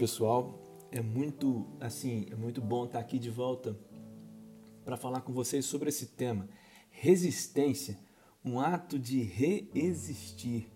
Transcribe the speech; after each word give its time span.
pessoal. 0.00 0.58
É 0.90 1.02
muito, 1.02 1.66
assim, 1.78 2.26
é 2.30 2.34
muito 2.34 2.58
bom 2.62 2.86
estar 2.86 2.98
aqui 2.98 3.18
de 3.18 3.28
volta 3.28 3.78
para 4.82 4.96
falar 4.96 5.20
com 5.20 5.30
vocês 5.30 5.66
sobre 5.66 5.90
esse 5.90 6.06
tema, 6.06 6.48
resistência, 6.90 7.98
um 8.42 8.58
ato 8.58 8.98
de 8.98 9.22
reexistir. 9.22 10.68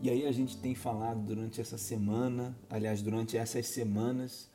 E 0.00 0.10
aí 0.10 0.26
a 0.26 0.32
gente 0.32 0.56
tem 0.56 0.74
falado 0.74 1.22
durante 1.22 1.60
essa 1.60 1.78
semana, 1.78 2.58
aliás, 2.68 3.00
durante 3.00 3.36
essas 3.36 3.68
semanas, 3.68 4.50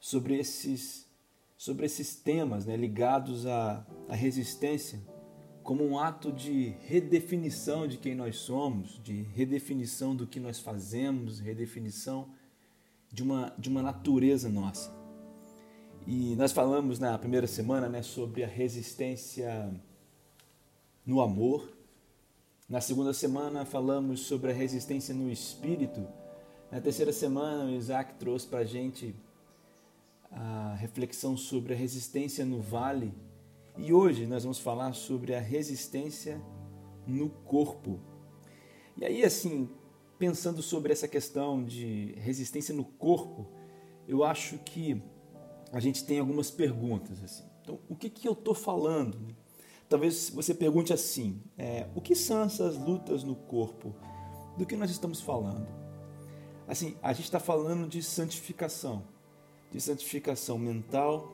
sobre 0.00 0.38
esses, 0.38 1.06
sobre 1.54 1.84
esses 1.84 2.16
temas 2.16 2.64
né, 2.64 2.78
ligados 2.78 3.44
à, 3.44 3.86
à 4.08 4.14
resistência, 4.14 4.98
como 5.62 5.84
um 5.84 5.98
ato 5.98 6.32
de 6.32 6.70
redefinição 6.86 7.86
de 7.86 7.98
quem 7.98 8.14
nós 8.14 8.36
somos, 8.36 8.98
de 9.04 9.20
redefinição 9.34 10.16
do 10.16 10.26
que 10.26 10.40
nós 10.40 10.58
fazemos, 10.58 11.40
redefinição 11.40 12.26
de 13.10 13.22
uma, 13.22 13.52
de 13.58 13.68
uma 13.68 13.82
natureza 13.82 14.48
nossa. 14.48 14.92
E 16.06 16.34
nós 16.36 16.52
falamos 16.52 16.98
na 16.98 17.18
primeira 17.18 17.46
semana 17.46 17.88
né, 17.88 18.02
sobre 18.02 18.42
a 18.42 18.46
resistência 18.46 19.70
no 21.04 21.20
amor. 21.20 21.68
Na 22.68 22.80
segunda 22.80 23.12
semana 23.12 23.64
falamos 23.64 24.20
sobre 24.20 24.50
a 24.50 24.54
resistência 24.54 25.14
no 25.14 25.30
espírito. 25.30 26.06
Na 26.70 26.80
terceira 26.80 27.12
semana 27.12 27.64
o 27.64 27.70
Isaac 27.70 28.14
trouxe 28.14 28.46
para 28.46 28.60
a 28.60 28.64
gente 28.64 29.14
a 30.30 30.74
reflexão 30.78 31.36
sobre 31.36 31.72
a 31.72 31.76
resistência 31.76 32.44
no 32.44 32.60
vale. 32.60 33.12
E 33.76 33.92
hoje 33.92 34.26
nós 34.26 34.42
vamos 34.42 34.58
falar 34.58 34.92
sobre 34.92 35.34
a 35.34 35.40
resistência 35.40 36.40
no 37.06 37.30
corpo. 37.30 38.00
E 38.96 39.04
aí, 39.04 39.24
assim, 39.24 39.68
pensando 40.18 40.62
sobre 40.62 40.92
essa 40.92 41.06
questão 41.06 41.64
de 41.64 42.14
resistência 42.18 42.74
no 42.74 42.84
corpo, 42.84 43.46
eu 44.06 44.24
acho 44.24 44.58
que 44.58 45.00
a 45.72 45.80
gente 45.80 46.04
tem 46.04 46.18
algumas 46.18 46.50
perguntas. 46.50 47.22
Assim. 47.22 47.44
Então, 47.62 47.78
o 47.88 47.94
que, 47.94 48.10
que 48.10 48.26
eu 48.26 48.32
estou 48.32 48.54
falando? 48.54 49.36
Talvez 49.88 50.30
você 50.30 50.54
pergunte 50.54 50.92
assim: 50.92 51.40
é, 51.56 51.86
o 51.94 52.00
que 52.00 52.14
são 52.14 52.42
essas 52.42 52.76
lutas 52.76 53.22
no 53.22 53.34
corpo? 53.34 53.94
Do 54.56 54.66
que 54.66 54.76
nós 54.76 54.90
estamos 54.90 55.20
falando? 55.20 55.68
Assim, 56.66 56.96
a 57.00 57.12
gente 57.12 57.26
está 57.26 57.38
falando 57.38 57.88
de 57.88 58.02
santificação, 58.02 59.04
de 59.70 59.80
santificação 59.80 60.58
mental 60.58 61.32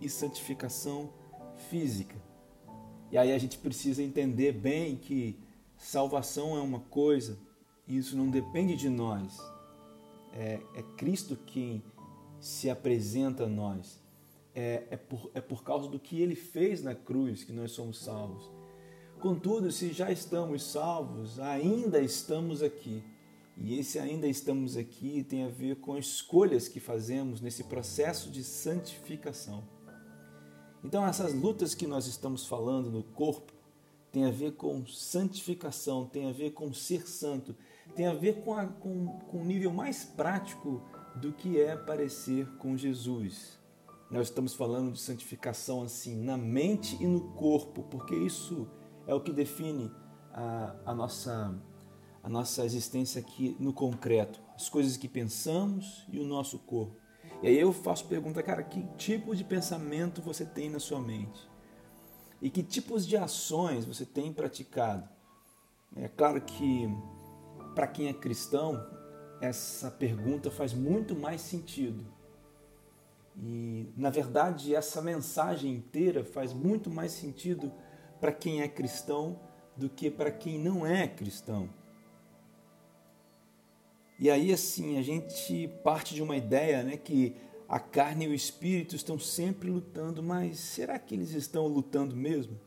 e 0.00 0.08
santificação 0.08 1.10
física. 1.68 2.16
E 3.10 3.18
aí 3.18 3.30
a 3.32 3.38
gente 3.38 3.58
precisa 3.58 4.02
entender 4.02 4.52
bem 4.52 4.96
que 4.96 5.38
salvação 5.76 6.56
é 6.56 6.60
uma 6.60 6.80
coisa, 6.80 7.38
isso 7.86 8.16
não 8.16 8.30
depende 8.30 8.76
de 8.76 8.88
nós. 8.88 9.38
É, 10.32 10.60
é 10.74 10.82
Cristo 10.96 11.36
quem 11.36 11.82
se 12.40 12.70
apresenta 12.70 13.44
a 13.44 13.48
nós. 13.48 14.00
É, 14.54 14.84
é, 14.90 14.96
por, 14.96 15.30
é 15.34 15.40
por 15.40 15.64
causa 15.64 15.88
do 15.88 15.98
que 15.98 16.20
ele 16.20 16.34
fez 16.34 16.82
na 16.82 16.94
cruz 16.94 17.42
que 17.44 17.52
nós 17.52 17.72
somos 17.72 18.02
salvos. 18.02 18.50
Contudo, 19.20 19.70
se 19.70 19.92
já 19.92 20.10
estamos 20.10 20.64
salvos, 20.64 21.38
ainda 21.38 22.00
estamos 22.00 22.62
aqui. 22.62 23.02
E 23.56 23.78
esse 23.78 23.98
ainda 23.98 24.26
estamos 24.26 24.76
aqui 24.76 25.22
tem 25.22 25.44
a 25.44 25.48
ver 25.48 25.76
com 25.76 25.96
escolhas 25.96 26.68
que 26.68 26.80
fazemos 26.80 27.40
nesse 27.40 27.64
processo 27.64 28.30
de 28.30 28.42
santificação. 28.42 29.62
Então, 30.82 31.06
essas 31.06 31.32
lutas 31.32 31.74
que 31.74 31.86
nós 31.86 32.06
estamos 32.06 32.46
falando 32.46 32.90
no 32.90 33.04
corpo 33.04 33.52
tem 34.10 34.24
a 34.24 34.30
ver 34.30 34.52
com 34.52 34.84
santificação, 34.86 36.06
tem 36.06 36.28
a 36.28 36.32
ver 36.32 36.50
com 36.50 36.72
ser 36.74 37.08
santo, 37.08 37.54
tem 37.94 38.06
a 38.06 38.14
ver 38.14 38.42
com, 38.42 38.54
a, 38.54 38.66
com, 38.66 39.06
com 39.06 39.38
o 39.38 39.44
nível 39.44 39.72
mais 39.72 40.04
prático 40.04 40.82
do 41.16 41.32
que 41.32 41.60
é 41.60 41.76
parecer 41.76 42.46
com 42.56 42.76
Jesus. 42.76 43.58
Nós 44.10 44.28
estamos 44.28 44.54
falando 44.54 44.92
de 44.92 45.00
santificação 45.00 45.82
assim 45.82 46.16
na 46.16 46.36
mente 46.36 46.96
e 47.02 47.06
no 47.06 47.32
corpo, 47.32 47.82
porque 47.84 48.14
isso 48.14 48.68
é 49.06 49.14
o 49.14 49.20
que 49.20 49.32
define 49.32 49.90
a, 50.32 50.74
a, 50.84 50.94
nossa, 50.94 51.58
a 52.22 52.28
nossa 52.28 52.64
existência 52.64 53.20
aqui 53.20 53.56
no 53.58 53.72
concreto, 53.72 54.40
as 54.54 54.68
coisas 54.68 54.96
que 54.96 55.08
pensamos 55.08 56.06
e 56.10 56.18
o 56.18 56.24
nosso 56.24 56.58
corpo. 56.58 56.96
E 57.42 57.48
aí 57.48 57.58
eu 57.58 57.72
faço 57.72 58.06
pergunta, 58.06 58.42
cara, 58.42 58.62
que 58.62 58.82
tipo 58.96 59.34
de 59.34 59.44
pensamento 59.44 60.22
você 60.22 60.44
tem 60.44 60.70
na 60.70 60.78
sua 60.78 61.00
mente? 61.00 61.50
E 62.40 62.50
que 62.50 62.62
tipos 62.62 63.06
de 63.06 63.16
ações 63.16 63.84
você 63.84 64.04
tem 64.04 64.32
praticado? 64.32 65.08
É 65.96 66.08
claro 66.08 66.40
que 66.40 66.88
para 67.74 67.86
quem 67.86 68.08
é 68.08 68.12
cristão, 68.12 68.86
essa 69.40 69.90
pergunta 69.90 70.50
faz 70.50 70.72
muito 70.72 71.16
mais 71.16 71.40
sentido. 71.40 72.04
E, 73.36 73.88
na 73.96 74.10
verdade, 74.10 74.74
essa 74.74 75.00
mensagem 75.00 75.72
inteira 75.72 76.24
faz 76.24 76.52
muito 76.52 76.90
mais 76.90 77.12
sentido 77.12 77.72
para 78.20 78.32
quem 78.32 78.62
é 78.62 78.68
cristão 78.68 79.40
do 79.76 79.88
que 79.88 80.10
para 80.10 80.30
quem 80.30 80.58
não 80.58 80.86
é 80.86 81.08
cristão. 81.08 81.68
E 84.18 84.30
aí, 84.30 84.52
assim, 84.52 84.98
a 84.98 85.02
gente 85.02 85.68
parte 85.82 86.14
de 86.14 86.22
uma 86.22 86.36
ideia 86.36 86.82
né, 86.82 86.96
que 86.96 87.34
a 87.68 87.80
carne 87.80 88.26
e 88.26 88.28
o 88.28 88.34
espírito 88.34 88.94
estão 88.94 89.18
sempre 89.18 89.70
lutando, 89.70 90.22
mas 90.22 90.58
será 90.58 90.98
que 90.98 91.14
eles 91.14 91.30
estão 91.30 91.66
lutando 91.66 92.14
mesmo? 92.14 92.60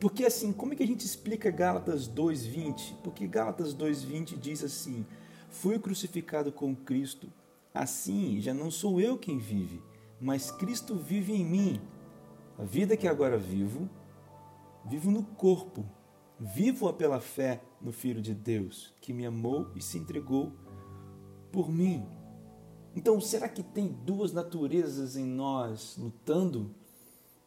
Porque 0.00 0.24
assim, 0.24 0.50
como 0.50 0.72
é 0.72 0.76
que 0.76 0.82
a 0.82 0.86
gente 0.86 1.04
explica 1.04 1.50
Gálatas 1.50 2.08
2:20? 2.08 2.96
Porque 3.04 3.26
Gálatas 3.26 3.74
2:20 3.74 4.34
diz 4.36 4.64
assim: 4.64 5.04
Fui 5.50 5.78
crucificado 5.78 6.50
com 6.50 6.74
Cristo, 6.74 7.30
assim 7.74 8.40
já 8.40 8.54
não 8.54 8.70
sou 8.70 8.98
eu 8.98 9.18
quem 9.18 9.38
vive, 9.38 9.82
mas 10.18 10.50
Cristo 10.50 10.96
vive 10.96 11.34
em 11.34 11.44
mim. 11.44 11.80
A 12.58 12.64
vida 12.64 12.96
que 12.96 13.06
agora 13.06 13.36
vivo, 13.36 13.88
vivo 14.86 15.10
no 15.10 15.22
corpo, 15.22 15.84
vivo-a 16.38 16.92
pela 16.94 17.20
fé 17.20 17.60
no 17.80 17.92
Filho 17.92 18.22
de 18.22 18.34
Deus, 18.34 18.94
que 19.02 19.12
me 19.12 19.26
amou 19.26 19.70
e 19.76 19.82
se 19.82 19.98
entregou 19.98 20.52
por 21.52 21.70
mim. 21.70 22.06
Então, 22.96 23.20
será 23.20 23.48
que 23.48 23.62
tem 23.62 23.88
duas 23.88 24.32
naturezas 24.32 25.16
em 25.16 25.24
nós 25.24 25.96
lutando? 25.96 26.74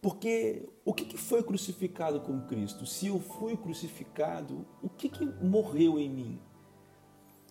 Porque 0.03 0.67
o 0.83 0.93
que 0.93 1.17
foi 1.17 1.41
crucificado 1.41 2.19
com 2.19 2.41
Cristo? 2.41 2.85
Se 2.85 3.07
eu 3.07 3.21
fui 3.21 3.55
crucificado, 3.55 4.67
o 4.81 4.89
que, 4.89 5.07
que 5.07 5.25
morreu 5.25 5.97
em 5.97 6.09
mim? 6.09 6.41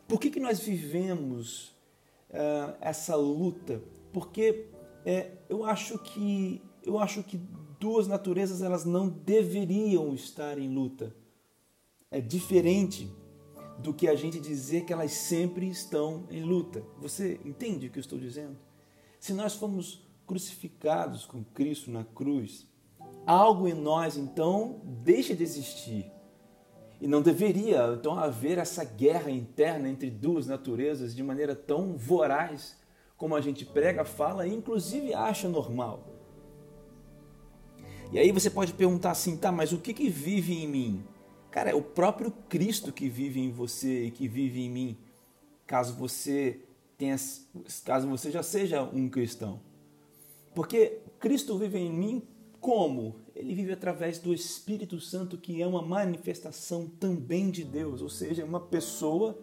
Por 0.07 0.21
que, 0.21 0.29
que 0.29 0.39
nós 0.39 0.61
vivemos 0.61 1.69
uh, 2.29 2.77
essa 2.79 3.17
luta? 3.17 3.83
Porque 4.13 4.67
é, 5.07 5.31
eu 5.49 5.65
acho 5.65 5.99
que 5.99 6.61
eu 6.85 6.99
acho 6.99 7.23
que 7.23 7.41
duas 7.81 8.07
naturezas 8.07 8.61
elas 8.61 8.85
não 8.85 9.09
deveriam 9.09 10.13
estar 10.13 10.59
em 10.59 10.69
luta. 10.69 11.17
É 12.11 12.21
diferente 12.21 13.11
do 13.79 13.95
que 13.95 14.07
a 14.07 14.15
gente 14.15 14.39
dizer 14.39 14.85
que 14.85 14.93
elas 14.93 15.13
sempre 15.13 15.71
estão 15.71 16.27
em 16.31 16.43
luta. 16.43 16.85
Você 16.99 17.41
entende 17.47 17.87
o 17.87 17.91
que 17.91 17.99
eu 17.99 18.03
estou 18.03 18.19
dizendo? 18.19 18.59
Se 19.19 19.33
nós 19.33 19.55
fomos 19.55 20.02
crucificados 20.27 21.25
com 21.27 21.45
Cristo 21.45 21.91
na 21.91 22.05
cruz, 22.05 22.67
algo 23.27 23.69
em 23.69 23.75
nós 23.75 24.17
então 24.17 24.81
deixa 24.85 25.35
de 25.35 25.43
existir. 25.43 26.11
E 27.01 27.07
não 27.07 27.21
deveria 27.21 27.95
então 27.99 28.15
haver 28.15 28.59
essa 28.59 28.85
guerra 28.85 29.31
interna 29.31 29.89
entre 29.89 30.09
duas 30.09 30.47
naturezas 30.47 31.15
de 31.15 31.23
maneira 31.23 31.55
tão 31.55 31.97
voraz 31.97 32.81
como 33.17 33.35
a 33.35 33.41
gente 33.41 33.65
prega, 33.65 34.05
fala 34.05 34.47
e 34.47 34.55
inclusive 34.55 35.13
acha 35.15 35.49
normal. 35.49 36.09
E 38.13 38.19
aí 38.19 38.31
você 38.31 38.51
pode 38.51 38.73
perguntar 38.75 39.13
assim, 39.13 39.37
tá, 39.37 39.51
mas 39.51 39.73
o 39.73 39.79
que, 39.79 39.95
que 39.95 40.09
vive 40.09 40.53
em 40.53 40.69
mim? 40.69 41.05
Cara, 41.51 41.71
é 41.71 41.75
o 41.75 41.83
próprio 41.83 42.31
Cristo 42.49 42.93
que 42.93 43.09
vive 43.09 43.41
em 43.41 43.51
você 43.51 44.05
e 44.05 44.11
que 44.11 44.29
vive 44.29 44.61
em 44.61 44.71
mim, 44.71 44.99
caso 45.67 45.95
você 45.95 46.61
tenha, 46.99 47.17
caso 47.85 48.09
você 48.09 48.31
já 48.31 48.43
seja 48.43 48.83
um 48.83 49.09
cristão. 49.09 49.61
Porque 50.55 51.01
Cristo 51.19 51.57
vive 51.57 51.79
em 51.79 51.93
mim 51.93 52.23
como? 52.61 53.17
Ele 53.35 53.55
vive 53.55 53.73
através 53.73 54.19
do 54.19 54.33
Espírito 54.33 55.01
Santo, 55.01 55.37
que 55.37 55.61
é 55.61 55.67
uma 55.67 55.83
manifestação 55.83 56.87
também 56.87 57.51
de 57.51 57.65
Deus, 57.65 58.03
ou 58.03 58.09
seja, 58.09 58.45
uma 58.45 58.61
pessoa 58.61 59.39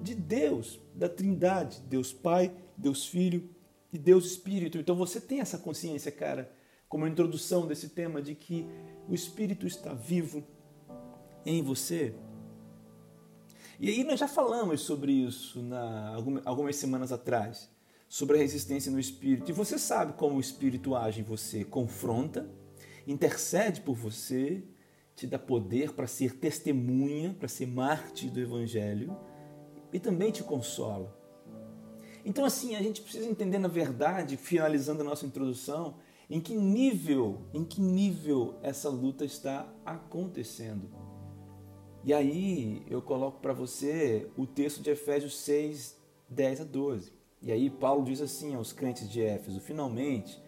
de 0.00 0.14
Deus, 0.14 0.80
da 0.94 1.08
Trindade, 1.08 1.80
Deus 1.88 2.12
Pai, 2.12 2.54
Deus 2.76 3.06
Filho 3.06 3.50
e 3.92 3.98
Deus 3.98 4.24
Espírito. 4.24 4.78
Então 4.78 4.96
você 4.96 5.20
tem 5.20 5.40
essa 5.40 5.58
consciência, 5.58 6.10
cara, 6.10 6.50
como 6.88 7.06
introdução 7.06 7.66
desse 7.66 7.90
tema 7.90 8.22
de 8.22 8.34
que 8.34 8.66
o 9.08 9.14
Espírito 9.14 9.66
está 9.66 9.92
vivo 9.92 10.42
em 11.44 11.62
você. 11.62 12.14
E 13.78 13.90
aí 13.90 14.04
nós 14.04 14.20
já 14.20 14.28
falamos 14.28 14.80
sobre 14.82 15.12
isso 15.12 15.60
na, 15.60 16.14
algumas 16.44 16.76
semanas 16.76 17.12
atrás 17.12 17.73
sobre 18.14 18.36
a 18.36 18.40
resistência 18.40 18.92
no 18.92 19.00
espírito. 19.00 19.50
E 19.50 19.52
você 19.52 19.76
sabe 19.76 20.12
como 20.12 20.36
o 20.36 20.40
espírito 20.40 20.94
age 20.94 21.20
em 21.20 21.24
você: 21.24 21.64
confronta, 21.64 22.48
intercede 23.08 23.80
por 23.80 23.96
você, 23.96 24.62
te 25.16 25.26
dá 25.26 25.36
poder 25.36 25.94
para 25.94 26.06
ser 26.06 26.36
testemunha, 26.36 27.34
para 27.36 27.48
ser 27.48 27.66
mártir 27.66 28.30
do 28.30 28.38
evangelho 28.38 29.16
e 29.92 29.98
também 29.98 30.30
te 30.30 30.44
consola. 30.44 31.12
Então, 32.24 32.44
assim, 32.44 32.76
a 32.76 32.82
gente 32.82 33.02
precisa 33.02 33.28
entender, 33.28 33.58
na 33.58 33.66
verdade, 33.66 34.36
finalizando 34.36 35.00
a 35.00 35.04
nossa 35.04 35.26
introdução, 35.26 35.96
em 36.30 36.40
que 36.40 36.54
nível, 36.54 37.42
em 37.52 37.64
que 37.64 37.80
nível 37.80 38.54
essa 38.62 38.88
luta 38.88 39.24
está 39.24 39.68
acontecendo. 39.84 40.88
E 42.04 42.14
aí 42.14 42.86
eu 42.88 43.02
coloco 43.02 43.40
para 43.40 43.52
você 43.52 44.30
o 44.36 44.46
texto 44.46 44.80
de 44.80 44.90
Efésios 44.90 45.36
6, 45.36 45.96
10 46.28 46.60
a 46.60 46.64
12. 46.64 47.23
E 47.44 47.52
aí 47.52 47.68
Paulo 47.68 48.06
diz 48.06 48.22
assim 48.22 48.54
aos 48.54 48.72
crentes 48.72 49.08
de 49.08 49.20
Éfeso: 49.20 49.60
Finalmente, 49.60 50.42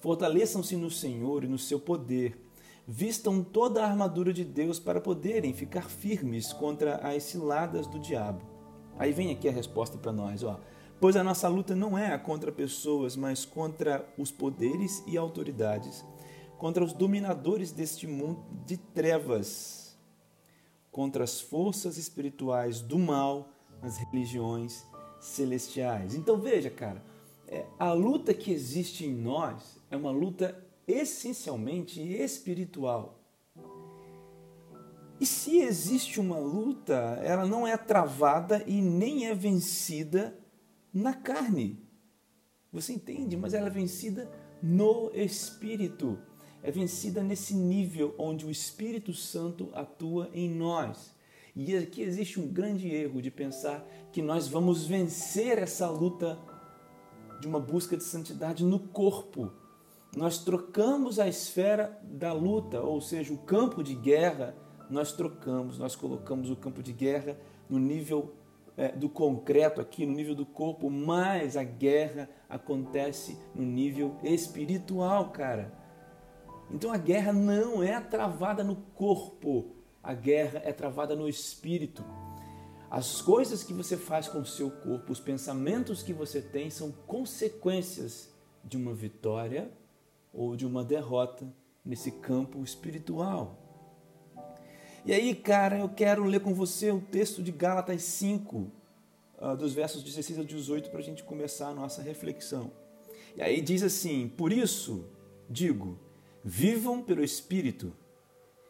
fortaleçam-se 0.00 0.76
no 0.76 0.90
Senhor 0.90 1.44
e 1.44 1.46
no 1.46 1.58
seu 1.58 1.78
poder. 1.78 2.42
Vistam 2.86 3.44
toda 3.44 3.84
a 3.84 3.86
armadura 3.86 4.32
de 4.32 4.46
Deus 4.46 4.80
para 4.80 4.98
poderem 4.98 5.52
ficar 5.52 5.90
firmes 5.90 6.54
contra 6.54 6.96
as 6.96 7.22
ciladas 7.24 7.86
do 7.86 7.98
diabo. 7.98 8.40
Aí 8.98 9.12
vem 9.12 9.30
aqui 9.30 9.46
a 9.46 9.52
resposta 9.52 9.98
para 9.98 10.10
nós, 10.10 10.42
ó. 10.42 10.58
Pois 10.98 11.14
a 11.14 11.22
nossa 11.22 11.46
luta 11.48 11.76
não 11.76 11.98
é 11.98 12.16
contra 12.16 12.50
pessoas, 12.50 13.14
mas 13.14 13.44
contra 13.44 14.08
os 14.16 14.32
poderes 14.32 15.04
e 15.06 15.18
autoridades, 15.18 16.02
contra 16.56 16.82
os 16.82 16.94
dominadores 16.94 17.70
deste 17.72 18.06
mundo 18.06 18.42
de 18.64 18.78
trevas, 18.78 19.96
contra 20.90 21.22
as 21.22 21.42
forças 21.42 21.98
espirituais 21.98 22.80
do 22.80 22.98
mal 22.98 23.50
nas 23.82 23.98
religiões 23.98 24.82
celestiais. 25.28 26.14
Então 26.14 26.38
veja, 26.40 26.70
cara, 26.70 27.02
é, 27.46 27.66
a 27.78 27.92
luta 27.92 28.34
que 28.34 28.52
existe 28.52 29.06
em 29.06 29.14
nós 29.14 29.78
é 29.90 29.96
uma 29.96 30.10
luta 30.10 30.62
essencialmente 30.86 32.00
espiritual. 32.00 33.18
E 35.20 35.26
se 35.26 35.58
existe 35.58 36.20
uma 36.20 36.38
luta, 36.38 36.94
ela 37.22 37.44
não 37.44 37.66
é 37.66 37.76
travada 37.76 38.62
e 38.66 38.80
nem 38.80 39.26
é 39.26 39.34
vencida 39.34 40.38
na 40.94 41.12
carne. 41.12 41.82
Você 42.72 42.92
entende? 42.92 43.36
Mas 43.36 43.54
ela 43.54 43.66
é 43.66 43.70
vencida 43.70 44.30
no 44.62 45.10
espírito. 45.14 46.18
É 46.62 46.70
vencida 46.70 47.22
nesse 47.22 47.54
nível 47.54 48.14
onde 48.18 48.44
o 48.44 48.50
Espírito 48.50 49.12
Santo 49.12 49.70
atua 49.72 50.28
em 50.32 50.50
nós. 50.50 51.14
E 51.60 51.76
aqui 51.76 52.02
existe 52.02 52.38
um 52.38 52.46
grande 52.46 52.88
erro 52.88 53.20
de 53.20 53.32
pensar 53.32 53.84
que 54.12 54.22
nós 54.22 54.46
vamos 54.46 54.86
vencer 54.86 55.58
essa 55.58 55.90
luta 55.90 56.38
de 57.40 57.48
uma 57.48 57.58
busca 57.58 57.96
de 57.96 58.04
santidade 58.04 58.64
no 58.64 58.78
corpo. 58.78 59.50
Nós 60.16 60.38
trocamos 60.38 61.18
a 61.18 61.26
esfera 61.26 61.98
da 62.04 62.32
luta, 62.32 62.80
ou 62.80 63.00
seja, 63.00 63.34
o 63.34 63.38
campo 63.38 63.82
de 63.82 63.96
guerra, 63.96 64.54
nós 64.88 65.10
trocamos, 65.10 65.80
nós 65.80 65.96
colocamos 65.96 66.48
o 66.48 66.54
campo 66.54 66.80
de 66.80 66.92
guerra 66.92 67.36
no 67.68 67.80
nível 67.80 68.34
é, 68.76 68.92
do 68.92 69.08
concreto 69.08 69.80
aqui, 69.80 70.06
no 70.06 70.12
nível 70.12 70.36
do 70.36 70.46
corpo, 70.46 70.88
mas 70.88 71.56
a 71.56 71.64
guerra 71.64 72.30
acontece 72.48 73.36
no 73.52 73.64
nível 73.64 74.16
espiritual, 74.22 75.30
cara. 75.30 75.72
Então 76.70 76.92
a 76.92 76.98
guerra 76.98 77.32
não 77.32 77.82
é 77.82 78.00
travada 78.00 78.62
no 78.62 78.76
corpo, 78.94 79.72
a 80.08 80.14
guerra 80.14 80.62
é 80.64 80.72
travada 80.72 81.14
no 81.14 81.28
espírito. 81.28 82.02
As 82.90 83.20
coisas 83.20 83.62
que 83.62 83.74
você 83.74 83.94
faz 83.94 84.26
com 84.26 84.38
o 84.38 84.46
seu 84.46 84.70
corpo, 84.70 85.12
os 85.12 85.20
pensamentos 85.20 86.02
que 86.02 86.14
você 86.14 86.40
tem, 86.40 86.70
são 86.70 86.90
consequências 86.90 88.30
de 88.64 88.78
uma 88.78 88.94
vitória 88.94 89.70
ou 90.32 90.56
de 90.56 90.64
uma 90.64 90.82
derrota 90.82 91.46
nesse 91.84 92.10
campo 92.10 92.64
espiritual. 92.64 93.58
E 95.04 95.12
aí, 95.12 95.34
cara, 95.34 95.78
eu 95.80 95.90
quero 95.90 96.24
ler 96.24 96.40
com 96.40 96.54
você 96.54 96.90
o 96.90 97.02
texto 97.02 97.42
de 97.42 97.52
Gálatas 97.52 98.00
5, 98.00 98.66
ah, 99.38 99.54
dos 99.54 99.74
versos 99.74 100.02
16 100.02 100.38
a 100.38 100.42
18, 100.42 100.88
para 100.88 101.00
a 101.00 101.04
gente 101.04 101.22
começar 101.22 101.68
a 101.68 101.74
nossa 101.74 102.00
reflexão. 102.00 102.72
E 103.36 103.42
aí 103.42 103.60
diz 103.60 103.82
assim: 103.82 104.26
Por 104.26 104.54
isso, 104.54 105.04
digo, 105.50 105.98
vivam 106.42 107.02
pelo 107.02 107.22
Espírito, 107.22 107.92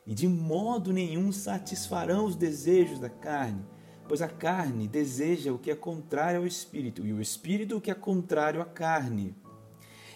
e 0.09 0.15
de 0.15 0.27
modo 0.27 0.91
nenhum 0.91 1.31
satisfarão 1.31 2.25
os 2.25 2.35
desejos 2.35 2.99
da 2.99 3.11
carne, 3.11 3.63
pois 4.09 4.23
a 4.23 4.27
carne 4.27 4.89
deseja 4.89 5.53
o 5.53 5.59
que 5.59 5.71
é 5.71 5.75
contrário 5.75 6.41
ao 6.41 6.47
Espírito, 6.47 7.07
e 7.07 7.13
o 7.13 7.21
Espírito 7.21 7.77
o 7.77 7.81
que 7.81 7.91
é 7.91 7.95
contrário 7.95 8.63
à 8.63 8.65
carne. 8.65 9.37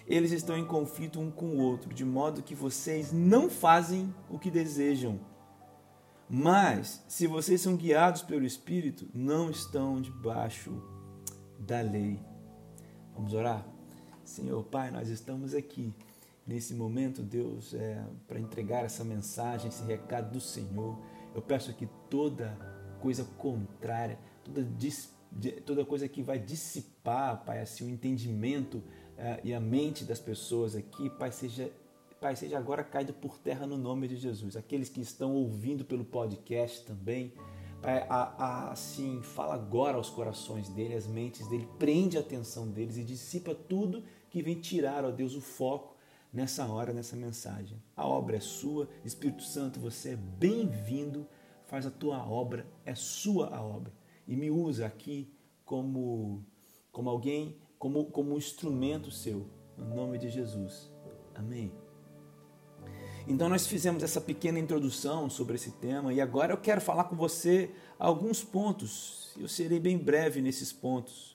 Eles 0.07 0.33
estão 0.33 0.57
em 0.57 0.65
conflito 0.65 1.21
um 1.21 1.31
com 1.31 1.45
o 1.45 1.59
outro, 1.59 1.93
de 1.93 2.07
modo 2.07 2.43
que 2.43 2.55
vocês 2.55 3.13
não 3.13 3.51
fazem 3.51 4.13
o 4.31 4.39
que 4.39 4.51
desejam. 4.51 5.21
Mas, 6.27 7.05
se 7.07 7.27
vocês 7.27 7.61
são 7.61 7.77
guiados 7.77 8.23
pelo 8.23 8.47
Espírito, 8.47 9.07
não 9.13 9.51
estão 9.51 10.01
debaixo 10.01 10.73
da 11.59 11.83
lei. 11.83 12.19
Vamos 13.15 13.35
orar? 13.35 13.67
Senhor 14.25 14.65
Pai, 14.65 14.91
nós 14.91 15.11
estamos 15.11 15.55
aqui 15.55 15.93
nesse 16.47 16.75
momento, 16.75 17.23
Deus, 17.23 17.75
é, 17.75 18.05
para 18.27 18.41
entregar 18.41 18.85
essa 18.85 19.05
mensagem, 19.05 19.69
esse 19.69 19.85
recado 19.85 20.33
do 20.33 20.41
Senhor. 20.41 20.99
Eu 21.35 21.43
peço 21.43 21.73
que 21.75 21.89
toda 22.11 22.57
coisa 23.01 23.25
contrária, 23.37 24.19
toda, 24.45 24.67
toda 25.65 25.85
coisa 25.85 26.09
que 26.09 26.23
vai 26.23 26.39
dissipar, 26.39 27.45
Pai, 27.45 27.61
assim, 27.61 27.87
o 27.87 27.91
entendimento 27.91 28.83
é, 29.17 29.41
e 29.45 29.55
a 29.55 29.61
mente 29.61 30.05
das 30.05 30.21
pessoas 30.21 30.75
aqui, 30.75 31.11
Pai, 31.11 31.33
seja 31.33 31.71
Pai, 32.21 32.37
seja 32.37 32.57
agora 32.57 32.85
caído 32.85 33.13
por 33.13 33.37
terra 33.37 33.67
no 33.67 33.77
nome 33.77 34.07
de 34.07 34.15
Jesus. 34.15 34.57
Aqueles 34.57 34.89
que 34.89 35.01
estão 35.01 35.35
ouvindo 35.35 35.85
pelo 35.85 36.05
podcast 36.05 36.85
também, 36.87 37.33
Pai, 37.83 38.07
assim, 38.09 39.21
fala 39.23 39.55
agora 39.55 39.97
aos 39.97 40.09
corações 40.09 40.69
dele, 40.69 40.95
às 40.95 41.05
mentes 41.05 41.49
dele, 41.49 41.69
prende 41.81 42.17
a 42.17 42.21
atenção 42.21 42.69
deles 42.69 42.97
e 42.97 43.03
dissipa 43.03 43.57
tudo 43.57 44.05
que 44.31 44.41
vem 44.41 44.55
tirar, 44.61 45.05
ó 45.05 45.11
Deus, 45.11 45.35
o 45.35 45.41
foco 45.41 45.92
nessa 46.33 46.67
hora, 46.67 46.93
nessa 46.93 47.15
mensagem. 47.15 47.83
A 47.95 48.07
obra 48.07 48.37
é 48.37 48.41
sua, 48.41 48.89
Espírito 49.05 49.43
Santo, 49.43 49.79
você 49.79 50.11
é 50.11 50.17
bem-vindo, 50.17 51.29
faz 51.65 51.85
a 51.87 51.91
tua 51.91 52.27
obra, 52.27 52.67
é 52.85 52.95
sua 52.95 53.55
a 53.55 53.63
obra. 53.63 53.93
E 54.27 54.37
me 54.37 54.51
usa 54.51 54.87
aqui 54.87 55.33
como, 55.65 56.45
como 56.91 57.11
alguém, 57.11 57.59
como, 57.79 58.07
como 58.07 58.35
um 58.35 58.39
instrumento 58.39 59.11
seu, 59.11 59.47
no 59.77 59.95
nome 59.95 60.19
de 60.19 60.31
Jesus. 60.31 60.91
Amém. 61.35 61.73
Então 63.27 63.49
nós 63.49 63.67
fizemos 63.67 64.03
essa 64.03 64.21
pequena 64.21 64.59
introdução 64.59 65.31
sobre 65.31 65.55
esse 65.55 65.71
tema 65.73 66.13
e 66.13 66.21
agora 66.21 66.53
eu 66.53 66.57
quero 66.57 66.81
falar 66.81 67.05
com 67.05 67.15
você 67.15 67.71
alguns 67.99 68.43
pontos. 68.43 69.33
Eu 69.39 69.49
serei 69.49 69.79
bem 69.79 69.97
breve 69.97 70.41
nesses 70.41 70.73
pontos. 70.73 71.32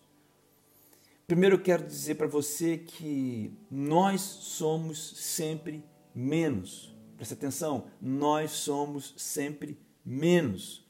Primeiro 1.28 1.58
eu 1.58 1.62
quero 1.62 1.86
dizer 1.86 2.16
para 2.16 2.26
você 2.26 2.78
que 2.78 3.52
nós 3.70 4.22
somos 4.22 5.12
sempre 5.18 5.84
menos. 6.16 6.96
Presta 7.18 7.34
atenção, 7.34 7.88
nós 8.02 8.52
somos 8.52 9.14
sempre 9.18 9.78
menos. 10.06 10.88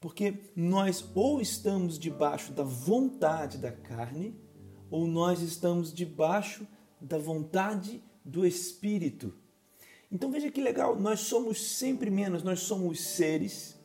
Porque 0.00 0.50
nós 0.56 1.08
ou 1.14 1.40
estamos 1.40 1.96
debaixo 1.96 2.50
da 2.50 2.64
vontade 2.64 3.56
da 3.56 3.70
carne, 3.70 4.36
ou 4.90 5.06
nós 5.06 5.40
estamos 5.40 5.94
debaixo 5.94 6.66
da 7.00 7.16
vontade 7.16 8.02
do 8.24 8.44
Espírito. 8.44 9.32
Então 10.10 10.32
veja 10.32 10.50
que 10.50 10.60
legal, 10.60 10.98
nós 10.98 11.20
somos 11.20 11.62
sempre 11.62 12.10
menos, 12.10 12.42
nós 12.42 12.58
somos 12.58 13.00
seres 13.00 13.78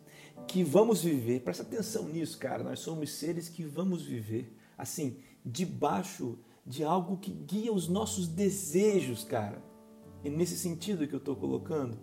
que 0.47 0.63
vamos 0.63 1.03
viver, 1.03 1.41
presta 1.41 1.61
atenção 1.61 2.09
nisso, 2.09 2.39
cara, 2.39 2.63
nós 2.63 2.79
somos 2.79 3.11
seres 3.13 3.47
que 3.47 3.63
vamos 3.63 4.01
viver, 4.01 4.57
assim, 4.75 5.17
debaixo 5.47 6.37
de 6.65 6.83
algo 6.83 7.17
que 7.17 7.31
guia 7.31 7.71
os 7.71 7.87
nossos 7.87 8.27
desejos, 8.27 9.23
cara. 9.23 9.63
E 10.23 10.29
nesse 10.29 10.57
sentido 10.57 11.07
que 11.07 11.13
eu 11.13 11.19
estou 11.19 11.35
colocando. 11.35 11.97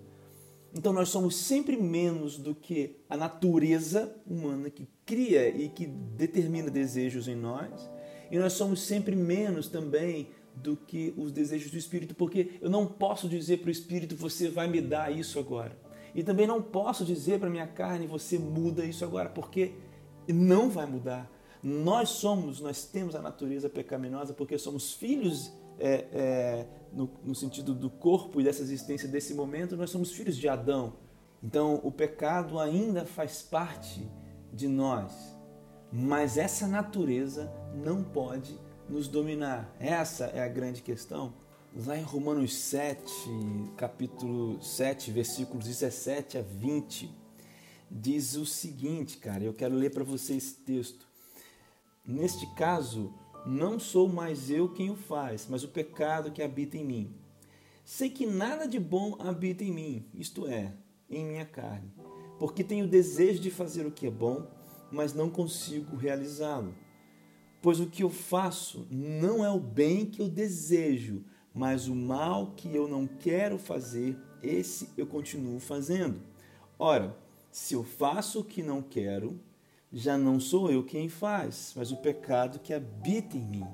Então 0.75 0.93
nós 0.93 1.11
somos 1.11 1.37
sempre 1.37 1.77
menos 1.77 2.39
do 2.39 2.55
que 2.55 2.97
a 3.09 3.17
natureza 3.17 4.17
humana 4.27 4.71
que 4.71 4.89
cria 5.05 5.49
e 5.49 5.69
que 5.69 5.87
determina 5.87 6.71
desejos 6.71 7.29
em 7.29 7.37
nós. 7.37 7.89
E 8.31 8.39
nós 8.39 8.55
somos 8.55 8.81
sempre 8.81 9.15
menos 9.15 9.69
também 9.69 10.31
do 10.55 10.77
que 10.77 11.13
os 11.17 11.31
desejos 11.31 11.71
do 11.71 11.77
Espírito, 11.77 12.15
porque 12.15 12.53
eu 12.61 12.71
não 12.71 12.87
posso 12.87 13.29
dizer 13.29 13.59
para 13.59 13.69
o 13.69 13.73
Espírito, 13.73 14.17
você 14.17 14.49
vai 14.49 14.67
me 14.67 14.81
dar 14.81 15.13
isso 15.13 15.39
agora. 15.39 15.79
E 16.15 16.23
também 16.23 16.47
não 16.47 16.63
posso 16.63 17.05
dizer 17.05 17.41
para 17.41 17.51
minha 17.51 17.67
carne, 17.67 18.07
você 18.07 18.39
muda 18.39 18.85
isso 18.85 19.05
agora, 19.05 19.29
porque 19.29 19.75
não 20.29 20.71
vai 20.71 20.87
mudar. 20.87 21.31
Nós 21.67 22.11
somos, 22.11 22.61
nós 22.61 22.85
temos 22.85 23.15
a 23.15 23.23
natureza 23.23 23.71
pecaminosa 23.71 24.35
porque 24.35 24.59
somos 24.59 24.93
filhos 24.93 25.51
é, 25.79 26.05
é, 26.13 26.67
no, 26.93 27.11
no 27.25 27.35
sentido 27.35 27.75
do 27.75 27.89
corpo 27.89 28.39
e 28.39 28.45
dessa 28.45 28.61
existência 28.61 29.09
desse 29.09 29.33
momento, 29.33 29.75
nós 29.75 29.89
somos 29.89 30.13
filhos 30.13 30.37
de 30.37 30.47
Adão. 30.47 30.93
Então 31.43 31.81
o 31.83 31.91
pecado 31.91 32.59
ainda 32.59 33.07
faz 33.07 33.41
parte 33.41 34.07
de 34.53 34.69
nós, 34.69 35.11
mas 35.91 36.37
essa 36.37 36.69
natureza 36.69 37.51
não 37.75 38.05
pode 38.05 38.61
nos 38.87 39.09
dominar. 39.09 39.75
Essa 39.81 40.27
é 40.27 40.43
a 40.43 40.49
grande 40.49 40.83
questão. 40.83 41.33
Lá 41.87 41.99
em 41.99 42.03
Romanos 42.03 42.55
7, 42.55 43.03
capítulo 43.79 44.63
7, 44.63 45.11
versículos 45.11 45.65
17 45.65 46.37
a 46.37 46.43
20, 46.43 47.11
diz 47.91 48.37
o 48.37 48.45
seguinte, 48.45 49.17
cara, 49.17 49.43
eu 49.43 49.55
quero 49.55 49.75
ler 49.75 49.91
para 49.91 50.05
você 50.05 50.35
esse 50.35 50.57
texto. 50.57 51.04
Neste 52.07 52.47
caso, 52.55 53.15
não 53.47 53.79
sou 53.79 54.07
mais 54.07 54.51
eu 54.51 54.69
quem 54.69 54.91
o 54.91 54.95
faz, 54.95 55.47
mas 55.49 55.65
o 55.65 55.69
pecado 55.69 56.31
que 56.31 56.43
habita 56.43 56.77
em 56.77 56.85
mim. 56.85 57.15
Sei 57.83 58.11
que 58.11 58.27
nada 58.27 58.69
de 58.69 58.79
bom 58.79 59.17
habita 59.19 59.65
em 59.65 59.73
mim, 59.73 60.07
isto 60.13 60.47
é, 60.47 60.75
em 61.09 61.25
minha 61.25 61.47
carne, 61.47 61.91
porque 62.39 62.63
tenho 62.63 62.87
desejo 62.87 63.41
de 63.41 63.51
fazer 63.51 63.87
o 63.87 63.91
que 63.91 64.07
é 64.07 64.11
bom, 64.11 64.47
mas 64.93 65.15
não 65.15 65.31
consigo 65.31 65.97
realizá-lo. 65.97 66.75
Pois 67.63 67.81
o 67.81 67.87
que 67.87 68.03
eu 68.03 68.11
faço 68.11 68.87
não 68.91 69.43
é 69.43 69.51
o 69.51 69.59
bem 69.59 70.05
que 70.05 70.21
eu 70.21 70.29
desejo, 70.29 71.25
mas 71.55 71.89
o 71.89 71.95
mal 71.95 72.53
que 72.55 72.75
eu 72.75 72.87
não 72.87 73.07
quero 73.07 73.59
fazer, 73.59 74.19
esse 74.43 74.91
eu 74.97 75.07
continuo 75.07 75.59
fazendo. 75.59 76.21
Ora, 76.79 77.17
se 77.51 77.73
eu 77.73 77.83
faço 77.83 78.41
o 78.41 78.45
que 78.45 78.63
não 78.63 78.83
quero, 78.83 79.41
já 79.95 80.19
não 80.19 80.41
sou 80.41 80.73
eu 80.73 80.83
quem 80.83 81.09
faz, 81.09 81.73
mas 81.77 81.93
o 81.93 81.97
pecado 81.97 82.59
que 82.59 82.75
habita 82.75 83.37
em 83.37 83.47
mim. 83.47 83.67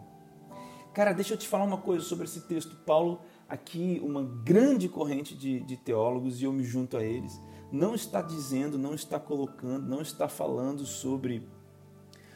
Cara, 0.93 1.15
deixa 1.15 1.33
eu 1.33 1.39
te 1.39 1.49
falar 1.49 1.65
uma 1.65 1.79
coisa 1.79 2.05
sobre 2.05 2.27
esse 2.27 2.43
texto. 2.43 2.77
Paulo, 2.85 3.21
aqui, 3.49 3.99
uma 4.05 4.23
grande 4.23 4.87
corrente 4.87 5.35
de, 5.35 5.61
de 5.61 5.77
teólogos, 5.79 6.41
e 6.41 6.45
eu 6.45 6.53
me 6.53 6.62
junto 6.62 6.99
a 6.99 7.03
eles, 7.03 7.41
não 7.73 7.95
está 7.95 8.21
dizendo, 8.21 8.77
não 8.77 8.95
está 8.95 9.19
colocando, 9.19 9.89
não 9.89 10.03
está 10.03 10.29
falando 10.29 10.85
sobre, 10.85 11.49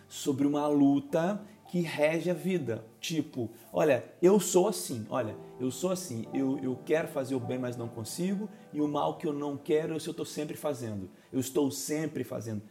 sobre 0.08 0.46
uma 0.46 0.66
luta 0.66 1.44
que 1.68 1.80
rege 1.80 2.30
a 2.30 2.34
vida. 2.34 2.86
Tipo, 3.00 3.50
olha, 3.70 4.04
eu 4.22 4.40
sou 4.40 4.68
assim, 4.68 5.04
olha, 5.10 5.36
eu 5.60 5.70
sou 5.70 5.90
assim, 5.90 6.26
eu, 6.32 6.58
eu 6.60 6.78
quero 6.86 7.08
fazer 7.08 7.34
o 7.34 7.40
bem, 7.40 7.58
mas 7.58 7.76
não 7.76 7.88
consigo, 7.88 8.48
e 8.72 8.80
o 8.80 8.88
mal 8.88 9.18
que 9.18 9.26
eu 9.26 9.32
não 9.32 9.58
quero, 9.58 9.92
eu 9.92 9.98
estou 9.98 10.24
sempre 10.24 10.56
fazendo. 10.56 11.10
Eu 11.30 11.40
estou 11.40 11.70
sempre 11.70 12.24
fazendo. 12.24 12.62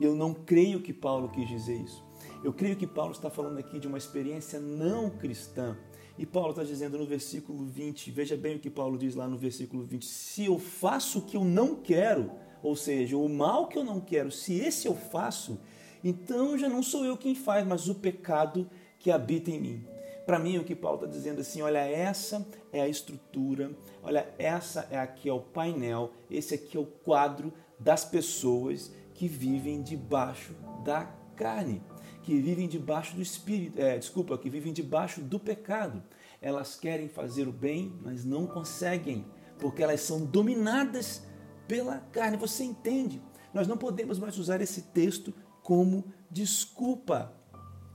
Eu 0.00 0.14
não 0.14 0.32
creio 0.32 0.80
que 0.80 0.92
Paulo 0.92 1.28
quis 1.28 1.48
dizer 1.48 1.74
isso. 1.74 2.04
Eu 2.44 2.52
creio 2.52 2.76
que 2.76 2.86
Paulo 2.86 3.10
está 3.10 3.28
falando 3.28 3.58
aqui 3.58 3.80
de 3.80 3.88
uma 3.88 3.98
experiência 3.98 4.60
não 4.60 5.10
cristã. 5.10 5.76
E 6.16 6.24
Paulo 6.24 6.50
está 6.50 6.62
dizendo 6.62 6.96
no 6.96 7.04
versículo 7.04 7.64
20, 7.64 8.12
veja 8.12 8.36
bem 8.36 8.54
o 8.54 8.58
que 8.60 8.70
Paulo 8.70 8.96
diz 8.96 9.16
lá 9.16 9.26
no 9.26 9.36
versículo 9.36 9.84
20: 9.84 10.06
se 10.06 10.44
eu 10.44 10.56
faço 10.56 11.18
o 11.18 11.22
que 11.22 11.36
eu 11.36 11.44
não 11.44 11.74
quero, 11.74 12.30
ou 12.62 12.76
seja, 12.76 13.16
o 13.16 13.28
mal 13.28 13.66
que 13.66 13.76
eu 13.76 13.82
não 13.82 14.00
quero, 14.00 14.30
se 14.30 14.54
esse 14.60 14.86
eu 14.86 14.94
faço, 14.94 15.60
então 16.02 16.56
já 16.56 16.68
não 16.68 16.82
sou 16.82 17.04
eu 17.04 17.16
quem 17.16 17.34
faz, 17.34 17.66
mas 17.66 17.88
o 17.88 17.94
pecado 17.96 18.70
que 19.00 19.10
habita 19.10 19.50
em 19.50 19.60
mim. 19.60 19.84
Para 20.24 20.38
mim, 20.38 20.58
o 20.58 20.64
que 20.64 20.76
Paulo 20.76 20.98
está 20.98 21.08
dizendo 21.08 21.40
assim: 21.40 21.60
olha, 21.60 21.78
essa 21.78 22.46
é 22.72 22.80
a 22.80 22.88
estrutura, 22.88 23.72
olha, 24.00 24.32
essa 24.38 24.86
é 24.92 24.98
aqui 24.98 25.28
é 25.28 25.32
o 25.32 25.40
painel, 25.40 26.12
esse 26.30 26.54
aqui 26.54 26.76
é 26.76 26.80
o 26.80 26.86
quadro 26.86 27.52
das 27.80 28.04
pessoas 28.04 28.92
que 29.18 29.26
vivem 29.26 29.82
debaixo 29.82 30.54
da 30.84 31.04
carne, 31.34 31.82
que 32.22 32.40
vivem 32.40 32.68
debaixo 32.68 33.16
do 33.16 33.20
espírito, 33.20 33.76
é, 33.80 33.98
desculpa, 33.98 34.38
que 34.38 34.48
vivem 34.48 34.72
debaixo 34.72 35.20
do 35.20 35.40
pecado. 35.40 36.00
Elas 36.40 36.76
querem 36.76 37.08
fazer 37.08 37.48
o 37.48 37.52
bem, 37.52 37.98
mas 38.00 38.24
não 38.24 38.46
conseguem, 38.46 39.26
porque 39.58 39.82
elas 39.82 40.02
são 40.02 40.24
dominadas 40.24 41.26
pela 41.66 41.98
carne. 41.98 42.36
Você 42.36 42.62
entende? 42.62 43.20
Nós 43.52 43.66
não 43.66 43.76
podemos 43.76 44.20
mais 44.20 44.38
usar 44.38 44.60
esse 44.60 44.82
texto 44.82 45.34
como 45.64 46.04
desculpa. 46.30 47.34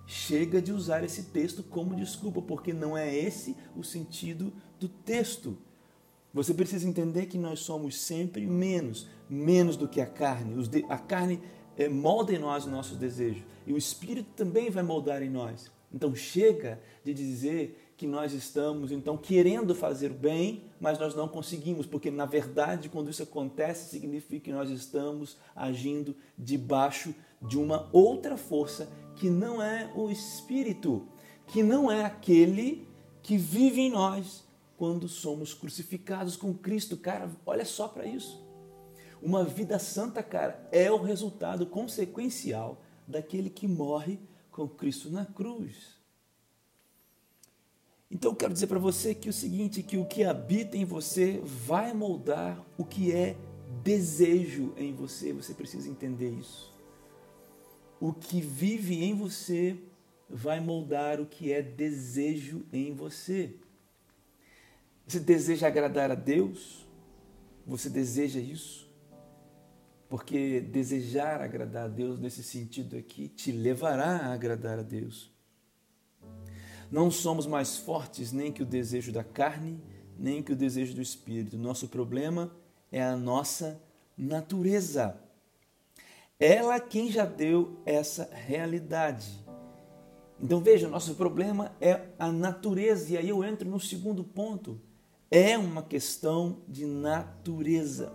Chega 0.06 0.62
de 0.62 0.74
usar 0.74 1.06
esse 1.06 1.24
texto 1.32 1.64
como 1.64 1.96
desculpa, 1.96 2.42
porque 2.42 2.74
não 2.74 2.98
é 2.98 3.16
esse 3.16 3.56
o 3.78 3.82
sentido 3.82 4.52
do 4.78 4.90
texto. 4.90 5.58
Você 6.34 6.54
precisa 6.54 6.88
entender 6.88 7.28
que 7.28 7.38
nós 7.38 7.60
somos 7.60 8.02
sempre 8.02 8.48
menos, 8.48 9.08
menos 9.30 9.78
do 9.78 9.88
que 9.88 10.02
a 10.02 10.06
carne. 10.06 10.56
A 10.90 10.98
carne 10.98 11.40
é, 11.78 11.88
molda 11.88 12.34
em 12.34 12.40
nós 12.40 12.66
os 12.66 12.72
nossos 12.72 12.98
desejos 12.98 13.44
e 13.66 13.74
o 13.74 13.78
Espírito 13.78 14.30
também 14.36 14.70
vai 14.70 14.84
moldar 14.84 15.22
em 15.22 15.30
nós. 15.30 15.72
Então 15.94 16.16
chega 16.16 16.82
de 17.04 17.14
dizer 17.14 17.94
que 17.96 18.08
nós 18.08 18.34
estamos 18.34 18.92
então 18.92 19.16
querendo 19.16 19.76
fazer 19.76 20.12
o 20.12 20.16
bem, 20.16 20.64
mas 20.80 20.98
nós 20.98 21.14
não 21.14 21.28
conseguimos, 21.28 21.86
porque 21.86 22.10
na 22.10 22.26
verdade, 22.26 22.90
quando 22.90 23.12
isso 23.12 23.22
acontece, 23.22 23.92
significa 23.92 24.46
que 24.46 24.52
nós 24.52 24.70
estamos 24.72 25.38
agindo 25.56 26.16
debaixo 26.38 27.14
de 27.42 27.60
uma 27.60 27.88
outra 27.94 28.38
força 28.38 28.90
que 29.16 29.30
não 29.30 29.62
é 29.62 29.92
o 29.96 30.10
espírito, 30.10 31.08
que 31.46 31.62
não 31.62 31.92
é 31.92 32.04
aquele 32.04 32.88
que 33.22 33.38
vive 33.38 33.82
em 33.82 33.92
nós 33.92 34.44
quando 34.78 35.08
somos 35.08 35.54
crucificados 35.54 36.36
com 36.36 36.54
Cristo. 36.54 36.98
Cara, 36.98 37.30
olha 37.46 37.66
só 37.66 37.88
para 37.88 38.06
isso. 38.06 38.44
Uma 39.22 39.44
vida 39.44 39.80
santa, 39.80 40.22
cara, 40.22 40.68
é 40.72 40.92
o 40.92 41.02
resultado 41.02 41.66
consequencial 41.66 42.82
daquele 43.08 43.50
que 43.50 43.68
morre 43.68 44.20
com 44.52 44.68
Cristo 44.68 45.10
na 45.10 45.26
cruz. 45.26 45.94
Então 48.12 48.32
eu 48.32 48.36
quero 48.36 48.54
dizer 48.54 48.68
para 48.68 48.78
você 48.78 49.16
que 49.16 49.30
o 49.30 49.34
seguinte, 49.34 49.82
que 49.82 49.98
o 49.98 50.06
que 50.06 50.24
habita 50.24 50.78
em 50.78 50.86
você 50.86 51.42
vai 51.44 51.94
moldar 51.94 52.64
o 52.78 52.86
que 52.86 53.12
é 53.12 53.36
desejo 53.82 54.74
em 54.78 54.94
você. 54.94 55.34
Você 55.34 55.54
precisa 55.54 55.90
entender 55.90 56.30
isso. 56.30 56.72
O 58.00 58.14
que 58.14 58.40
vive 58.40 59.04
em 59.04 59.16
você 59.16 59.78
vai 60.30 60.60
moldar 60.60 61.20
o 61.20 61.26
que 61.26 61.52
é 61.52 61.62
desejo 61.62 62.66
em 62.72 62.94
você. 62.94 63.56
Você 65.06 65.20
deseja 65.20 65.68
agradar 65.68 66.12
a 66.12 66.16
Deus? 66.16 66.88
Você 67.66 67.90
deseja 67.90 68.40
isso? 68.40 68.92
Porque 70.10 70.62
desejar 70.62 71.42
agradar 71.42 71.86
a 71.86 71.88
Deus 71.88 72.20
nesse 72.20 72.44
sentido 72.44 72.96
aqui 72.96 73.28
te 73.28 73.52
levará 73.52 74.18
a 74.18 74.34
agradar 74.34 74.80
a 74.80 74.84
Deus. 74.84 75.32
Não 76.92 77.10
somos 77.10 77.48
mais 77.48 77.78
fortes 77.78 78.32
nem 78.32 78.52
que 78.52 78.62
o 78.62 78.66
desejo 78.66 79.12
da 79.12 79.24
carne, 79.24 79.82
nem 80.18 80.44
que 80.44 80.52
o 80.52 80.56
desejo 80.56 80.94
do 80.94 81.02
espírito. 81.02 81.58
Nosso 81.58 81.88
problema 81.88 82.56
é 82.92 83.02
a 83.04 83.18
nossa 83.18 83.82
natureza. 84.16 85.20
Ela 86.40 86.80
quem 86.80 87.12
já 87.12 87.26
deu 87.26 87.82
essa 87.86 88.30
realidade. 88.32 89.44
Então 90.40 90.60
veja, 90.60 90.88
nosso 90.88 91.16
problema 91.16 91.76
é 91.82 92.02
a 92.20 92.32
natureza. 92.32 93.14
E 93.14 93.18
aí 93.18 93.30
eu 93.30 93.44
entro 93.44 93.68
no 93.68 93.80
segundo 93.80 94.24
ponto. 94.24 94.80
É 95.36 95.58
uma 95.58 95.82
questão 95.82 96.60
de 96.68 96.86
natureza. 96.86 98.14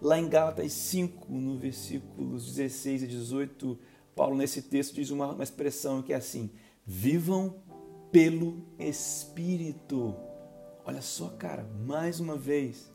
Lá 0.00 0.16
em 0.16 0.28
Gálatas 0.28 0.72
5, 0.74 1.26
no 1.32 1.58
versículos 1.58 2.54
16 2.54 3.02
e 3.02 3.06
18, 3.08 3.76
Paulo 4.14 4.36
nesse 4.36 4.62
texto 4.62 4.94
diz 4.94 5.10
uma, 5.10 5.32
uma 5.32 5.42
expressão 5.42 6.00
que 6.02 6.12
é 6.12 6.16
assim: 6.16 6.48
vivam 6.86 7.56
pelo 8.12 8.64
Espírito. 8.78 10.14
Olha 10.84 11.02
só, 11.02 11.30
cara, 11.30 11.64
mais 11.84 12.20
uma 12.20 12.36
vez. 12.36 12.92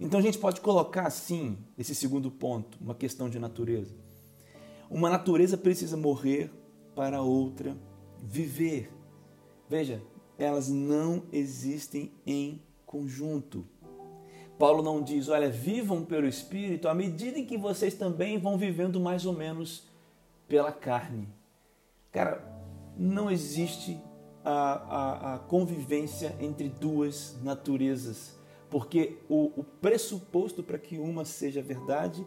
Então 0.00 0.18
a 0.18 0.22
gente 0.22 0.38
pode 0.38 0.60
colocar 0.60 1.06
assim 1.06 1.58
esse 1.78 1.94
segundo 1.94 2.28
ponto, 2.28 2.76
uma 2.80 2.96
questão 2.96 3.30
de 3.30 3.38
natureza. 3.38 3.94
Uma 4.90 5.08
natureza 5.08 5.56
precisa 5.56 5.96
morrer 5.96 6.50
para 6.96 7.22
outra 7.22 7.76
viver. 8.20 8.92
Veja, 9.68 10.02
elas 10.36 10.68
não 10.68 11.22
existem 11.30 12.10
em 12.26 12.60
conjunto. 12.90 13.64
Paulo 14.58 14.82
não 14.82 15.00
diz, 15.00 15.28
olha, 15.28 15.48
vivam 15.48 16.04
pelo 16.04 16.26
Espírito 16.26 16.88
à 16.88 16.94
medida 16.94 17.38
em 17.38 17.46
que 17.46 17.56
vocês 17.56 17.94
também 17.94 18.36
vão 18.36 18.58
vivendo 18.58 18.98
mais 18.98 19.24
ou 19.24 19.32
menos 19.32 19.88
pela 20.48 20.72
carne. 20.72 21.28
Cara, 22.10 22.44
não 22.96 23.30
existe 23.30 23.96
a, 24.44 24.72
a, 24.72 25.34
a 25.34 25.38
convivência 25.38 26.34
entre 26.40 26.68
duas 26.68 27.40
naturezas, 27.44 28.36
porque 28.68 29.18
o, 29.28 29.52
o 29.60 29.62
pressuposto 29.62 30.60
para 30.60 30.76
que 30.76 30.98
uma 30.98 31.24
seja 31.24 31.62
verdade 31.62 32.26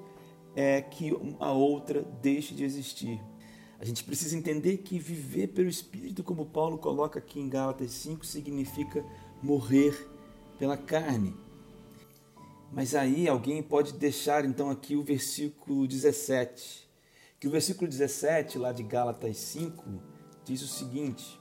é 0.56 0.82
que 0.82 1.12
a 1.42 1.52
outra 1.52 2.04
deixe 2.22 2.56
de 2.56 2.64
existir. 2.64 3.22
A 3.80 3.84
gente 3.84 4.02
precisa 4.02 4.38
entender 4.38 4.78
que 4.78 4.98
viver 4.98 5.48
pelo 5.48 5.68
Espírito, 5.68 6.24
como 6.24 6.46
Paulo 6.46 6.78
coloca 6.78 7.20
aqui 7.20 7.38
em 7.42 7.50
Gálatas 7.50 7.92
5, 7.92 8.26
significa 8.26 9.06
morrer 9.42 10.13
pela 10.64 10.78
carne. 10.78 11.36
Mas 12.72 12.96
aí 12.96 13.28
alguém 13.28 13.62
pode 13.62 13.92
deixar 13.92 14.46
então 14.46 14.70
aqui 14.70 14.96
o 14.96 15.04
versículo 15.04 15.86
17, 15.86 16.90
que 17.38 17.50
o 17.50 17.52
versículo 17.52 17.86
17 17.86 18.58
lá 18.58 18.72
de 18.72 18.82
Gálatas 18.82 19.36
5 19.36 20.02
diz 20.46 20.62
o 20.62 20.68
seguinte: 20.70 21.38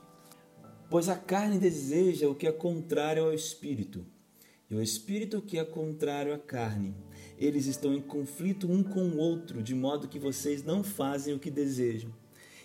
Pois 0.90 1.08
a 1.08 1.14
carne 1.14 1.56
deseja 1.56 2.28
o 2.28 2.34
que 2.34 2.48
é 2.48 2.50
contrário 2.50 3.22
ao 3.22 3.32
espírito, 3.32 4.04
e 4.68 4.74
o 4.74 4.82
espírito 4.82 5.38
o 5.38 5.42
que 5.42 5.56
é 5.56 5.64
contrário 5.64 6.34
à 6.34 6.38
carne. 6.38 6.92
Eles 7.38 7.66
estão 7.66 7.94
em 7.94 8.02
conflito 8.02 8.68
um 8.68 8.82
com 8.82 9.04
o 9.04 9.18
outro, 9.18 9.62
de 9.62 9.72
modo 9.72 10.08
que 10.08 10.18
vocês 10.18 10.64
não 10.64 10.82
fazem 10.82 11.32
o 11.32 11.38
que 11.38 11.48
desejam. 11.48 12.12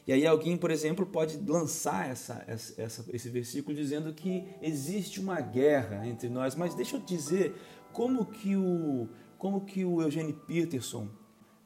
E 0.08 0.14
aí 0.14 0.26
alguém, 0.26 0.56
por 0.56 0.72
exemplo, 0.72 1.06
pode 1.06 1.38
lançar 1.46 2.10
essa, 2.10 2.42
essa, 2.48 3.06
esse 3.12 3.30
versículo 3.30 3.76
dizendo 3.76 4.14
que 4.14 4.48
existe 4.62 5.20
uma 5.20 5.42
guerra 5.42 6.08
entre 6.08 6.30
nós. 6.30 6.56
Mas 6.56 6.74
deixa 6.74 6.96
eu 6.96 7.02
dizer 7.02 7.54
como 7.92 8.26
que 8.26 8.56
o, 8.56 9.10
como 9.38 9.66
que 9.66 9.84
o 9.84 10.02
Eugene 10.02 10.32
Peterson 10.32 11.10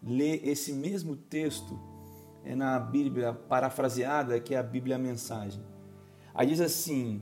lê 0.01 0.37
esse 0.37 0.73
mesmo 0.73 1.15
texto 1.15 1.79
é 2.43 2.55
na 2.55 2.79
Bíblia 2.79 3.31
parafraseada, 3.31 4.39
que 4.39 4.55
é 4.55 4.57
a 4.57 4.63
Bíblia 4.63 4.97
Mensagem. 4.97 5.61
Aí 6.33 6.47
diz 6.47 6.59
assim: 6.59 7.21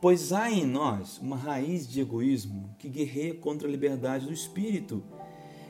Pois 0.00 0.32
há 0.32 0.48
em 0.48 0.64
nós 0.64 1.18
uma 1.18 1.36
raiz 1.36 1.88
de 1.88 2.00
egoísmo 2.00 2.72
que 2.78 2.88
guerreia 2.88 3.34
contra 3.34 3.66
a 3.66 3.70
liberdade 3.70 4.26
do 4.26 4.32
espírito. 4.32 5.02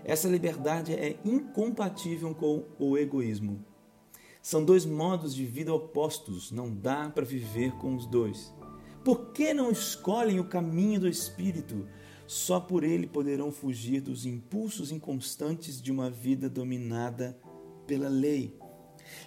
Essa 0.05 0.29
liberdade 0.29 0.93
é 0.93 1.17
incompatível 1.25 2.35
com 2.35 2.65
o 2.79 2.99
egoísmo. 2.99 3.65
São 4.47 4.65
dois 4.65 4.87
modos 4.87 5.35
de 5.35 5.45
vida 5.45 5.75
opostos, 5.75 6.53
não 6.53 6.73
dá 6.73 7.11
para 7.11 7.25
viver 7.25 7.73
com 7.79 7.97
os 7.97 8.07
dois. 8.07 8.55
Por 9.05 9.33
que 9.33 9.53
não 9.53 9.73
escolhem 9.73 10.39
o 10.39 10.47
caminho 10.47 11.01
do 11.01 11.09
espírito? 11.09 11.89
Só 12.29 12.61
por 12.61 12.85
ele 12.85 13.09
poderão 13.09 13.51
fugir 13.51 14.01
dos 14.01 14.25
impulsos 14.25 14.93
inconstantes 14.93 15.83
de 15.83 15.91
uma 15.91 16.09
vida 16.09 16.49
dominada 16.49 17.37
pela 17.89 18.09
lei. 18.09 18.57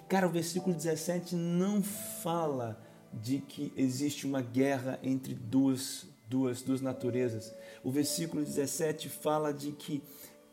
Cara, 0.07 0.25
o 0.25 0.31
versículo 0.31 0.73
17 0.73 1.35
não 1.35 1.83
fala 1.83 2.81
de 3.13 3.39
que 3.39 3.73
existe 3.75 4.25
uma 4.25 4.41
guerra 4.41 5.01
entre 5.03 5.33
duas, 5.33 6.07
duas, 6.29 6.61
duas 6.61 6.79
naturezas. 6.79 7.53
O 7.83 7.91
versículo 7.91 8.41
17 8.41 9.09
fala 9.09 9.51
de 9.51 9.73
que 9.73 10.01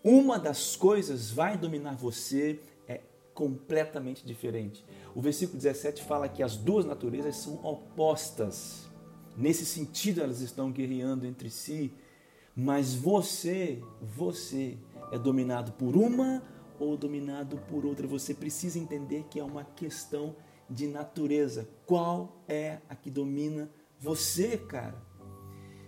uma 0.02 0.40
das 0.40 0.75
coisas 0.75 1.30
vai 1.30 1.56
dominar 1.56 1.94
você 1.94 2.61
completamente 3.37 4.26
diferente. 4.26 4.83
O 5.14 5.21
versículo 5.21 5.59
17 5.59 6.02
fala 6.02 6.26
que 6.26 6.43
as 6.43 6.57
duas 6.57 6.87
naturezas 6.87 7.37
são 7.37 7.62
opostas. 7.62 8.88
Nesse 9.37 9.66
sentido, 9.66 10.23
elas 10.23 10.40
estão 10.40 10.73
guerreando 10.73 11.26
entre 11.26 11.50
si, 11.50 11.93
mas 12.57 12.95
você, 12.95 13.83
você 14.00 14.78
é 15.12 15.19
dominado 15.19 15.73
por 15.73 15.95
uma 15.95 16.43
ou 16.81 16.97
dominado 16.97 17.59
por 17.69 17.85
outra. 17.85 18.07
Você 18.07 18.33
precisa 18.33 18.78
entender 18.78 19.26
que 19.31 19.38
é 19.38 19.45
uma 19.45 19.64
questão 19.64 20.35
de 20.69 20.87
natureza. 20.87 21.69
Qual 21.85 22.43
é 22.49 22.78
a 22.88 22.97
que 22.97 23.11
domina 23.11 23.71
você, 24.00 24.57
cara? 24.57 24.97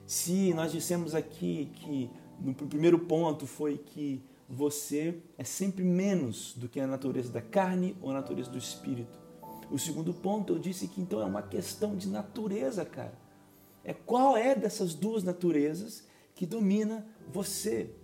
Se 0.06 0.52
nós 0.52 0.70
dissemos 0.70 1.14
aqui 1.14 1.72
que 1.76 2.10
no 2.38 2.54
primeiro 2.54 2.98
ponto 2.98 3.46
foi 3.46 3.78
que 3.78 4.22
você 4.48 5.22
é 5.36 5.44
sempre 5.44 5.84
menos 5.84 6.54
do 6.54 6.68
que 6.68 6.80
a 6.80 6.86
natureza 6.86 7.30
da 7.30 7.42
carne 7.42 7.96
ou 8.00 8.10
a 8.10 8.14
natureza 8.14 8.50
do 8.50 8.56
espírito. 8.56 9.18
O 9.70 9.78
segundo 9.78 10.14
ponto 10.14 10.54
eu 10.54 10.58
disse 10.58 10.88
que 10.88 11.00
então 11.00 11.20
é 11.20 11.24
uma 11.24 11.42
questão 11.42 11.94
de 11.94 12.08
natureza, 12.08 12.84
cara. 12.84 13.18
É 13.84 13.92
qual 13.92 14.36
é 14.36 14.54
dessas 14.54 14.94
duas 14.94 15.22
naturezas 15.22 16.06
que 16.34 16.46
domina 16.46 17.06
você. 17.30 17.94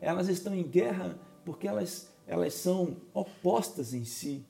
Elas 0.00 0.28
estão 0.28 0.54
em 0.54 0.66
guerra 0.66 1.18
porque 1.44 1.68
elas, 1.68 2.12
elas 2.26 2.54
são 2.54 2.96
opostas 3.14 3.94
em 3.94 4.04
si. 4.04 4.44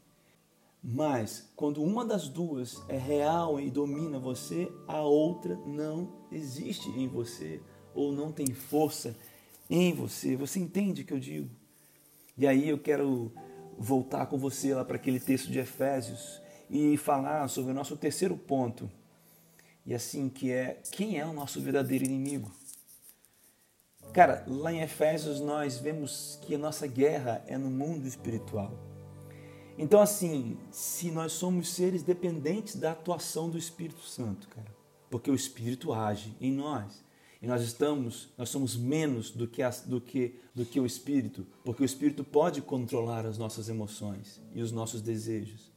Mas 0.82 1.52
quando 1.54 1.82
uma 1.82 2.06
das 2.06 2.28
duas 2.28 2.82
é 2.88 2.96
real 2.96 3.60
e 3.60 3.70
domina 3.70 4.18
você, 4.18 4.72
a 4.88 5.02
outra 5.02 5.56
não 5.66 6.10
existe 6.32 6.88
em 6.88 7.06
você 7.06 7.60
ou 7.94 8.12
não 8.12 8.32
tem 8.32 8.46
força 8.54 9.14
em 9.70 9.94
você. 9.94 10.36
Você 10.36 10.58
entende 10.58 11.02
o 11.02 11.04
que 11.04 11.14
eu 11.14 11.20
digo? 11.20 11.48
E 12.36 12.46
aí 12.46 12.68
eu 12.68 12.78
quero 12.78 13.32
voltar 13.78 14.26
com 14.26 14.36
você 14.36 14.74
lá 14.74 14.84
para 14.84 14.96
aquele 14.96 15.20
texto 15.20 15.50
de 15.50 15.58
Efésios 15.58 16.42
e 16.68 16.96
falar 16.96 17.48
sobre 17.48 17.70
o 17.70 17.74
nosso 17.74 17.96
terceiro 17.96 18.36
ponto. 18.36 18.90
E 19.86 19.94
assim 19.94 20.28
que 20.28 20.50
é 20.50 20.80
quem 20.90 21.18
é 21.18 21.24
o 21.24 21.32
nosso 21.32 21.60
verdadeiro 21.60 22.04
inimigo? 22.04 22.50
Cara, 24.12 24.44
lá 24.46 24.72
em 24.72 24.80
Efésios 24.80 25.40
nós 25.40 25.78
vemos 25.78 26.38
que 26.42 26.56
a 26.56 26.58
nossa 26.58 26.86
guerra 26.86 27.44
é 27.46 27.56
no 27.56 27.70
mundo 27.70 28.06
espiritual. 28.06 28.72
Então, 29.78 30.00
assim, 30.00 30.58
se 30.70 31.10
nós 31.10 31.32
somos 31.32 31.72
seres 31.72 32.02
dependentes 32.02 32.76
da 32.76 32.92
atuação 32.92 33.48
do 33.48 33.56
Espírito 33.56 34.02
Santo, 34.02 34.46
cara, 34.48 34.66
porque 35.08 35.30
o 35.30 35.34
Espírito 35.34 35.92
age 35.92 36.36
em 36.40 36.52
nós. 36.52 37.02
E 37.42 37.46
nós 37.46 37.62
estamos, 37.62 38.28
nós 38.36 38.50
somos 38.50 38.76
menos 38.76 39.30
do 39.30 39.48
que, 39.48 39.62
do, 39.86 40.00
que, 40.00 40.38
do 40.54 40.66
que 40.66 40.78
o 40.78 40.84
Espírito, 40.84 41.46
porque 41.64 41.82
o 41.82 41.86
Espírito 41.86 42.22
pode 42.22 42.60
controlar 42.60 43.24
as 43.24 43.38
nossas 43.38 43.68
emoções 43.68 44.40
e 44.54 44.60
os 44.60 44.70
nossos 44.70 45.00
desejos. 45.00 45.72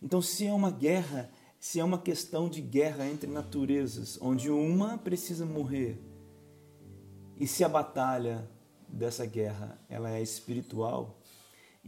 Então, 0.00 0.22
se 0.22 0.46
é 0.46 0.52
uma 0.52 0.70
guerra, 0.70 1.30
se 1.58 1.80
é 1.80 1.84
uma 1.84 1.98
questão 1.98 2.48
de 2.48 2.60
guerra 2.60 3.08
entre 3.08 3.28
naturezas, 3.28 4.18
onde 4.20 4.48
uma 4.50 4.96
precisa 4.96 5.44
morrer, 5.44 5.98
e 7.38 7.46
se 7.46 7.64
a 7.64 7.68
batalha 7.68 8.48
dessa 8.88 9.26
guerra 9.26 9.78
ela 9.88 10.10
é 10.10 10.22
espiritual, 10.22 11.20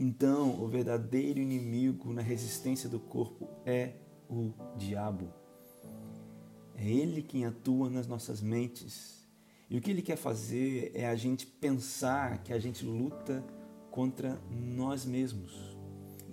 então, 0.00 0.62
o 0.62 0.68
verdadeiro 0.68 1.40
inimigo 1.40 2.12
na 2.12 2.22
resistência 2.22 2.88
do 2.88 3.00
corpo 3.00 3.48
é 3.66 3.94
o 4.30 4.52
diabo. 4.76 5.28
É 6.78 6.88
ele 6.88 7.22
quem 7.22 7.44
atua 7.44 7.90
nas 7.90 8.06
nossas 8.06 8.40
mentes. 8.40 9.26
E 9.68 9.76
o 9.76 9.80
que 9.80 9.90
ele 9.90 10.00
quer 10.00 10.16
fazer 10.16 10.92
é 10.94 11.06
a 11.06 11.16
gente 11.16 11.44
pensar 11.44 12.42
que 12.44 12.52
a 12.52 12.58
gente 12.58 12.84
luta 12.84 13.44
contra 13.90 14.40
nós 14.50 15.04
mesmos. 15.04 15.76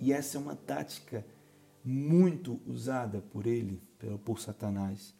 E 0.00 0.12
essa 0.12 0.38
é 0.38 0.40
uma 0.40 0.54
tática 0.54 1.26
muito 1.84 2.60
usada 2.64 3.20
por 3.20 3.46
ele, 3.46 3.82
por 4.24 4.38
Satanás. 4.38 5.14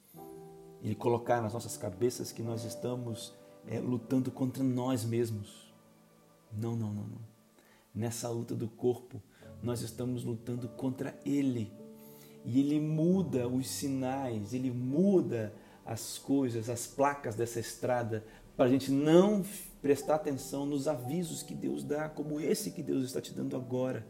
Ele 0.81 0.95
colocar 0.95 1.43
nas 1.43 1.53
nossas 1.53 1.77
cabeças 1.77 2.31
que 2.31 2.43
nós 2.43 2.65
estamos 2.65 3.35
é, 3.67 3.81
lutando 3.81 4.31
contra 4.31 4.63
nós 4.63 5.05
mesmos. 5.05 5.75
Não, 6.53 6.77
não, 6.77 6.95
não, 6.95 7.05
não 7.05 7.37
nessa 7.97 8.29
luta 8.29 8.55
do 8.55 8.69
corpo, 8.69 9.23
nós 9.63 9.81
estamos 9.81 10.23
lutando 10.23 10.69
contra 10.69 11.19
ele. 11.25 11.73
E 12.47 12.61
ele 12.61 12.81
muda 12.81 13.49
os 13.49 13.69
sinais, 13.69 14.55
ele 14.55 14.71
muda 14.71 15.53
as 15.85 16.17
coisas, 16.17 16.71
as 16.71 16.87
placas 16.87 17.35
dessa 17.35 17.59
estrada, 17.59 18.25
para 18.57 18.67
a 18.67 18.69
gente 18.69 18.91
não 18.91 19.45
prestar 19.83 20.15
atenção 20.15 20.65
nos 20.65 20.87
avisos 20.87 21.43
que 21.43 21.55
Deus 21.55 21.83
dá, 21.83 22.09
como 22.09 22.41
esse 22.41 22.71
que 22.71 22.85
Deus 22.85 23.05
está 23.05 23.21
te 23.21 23.35
dando 23.35 23.57
agora, 23.57 24.07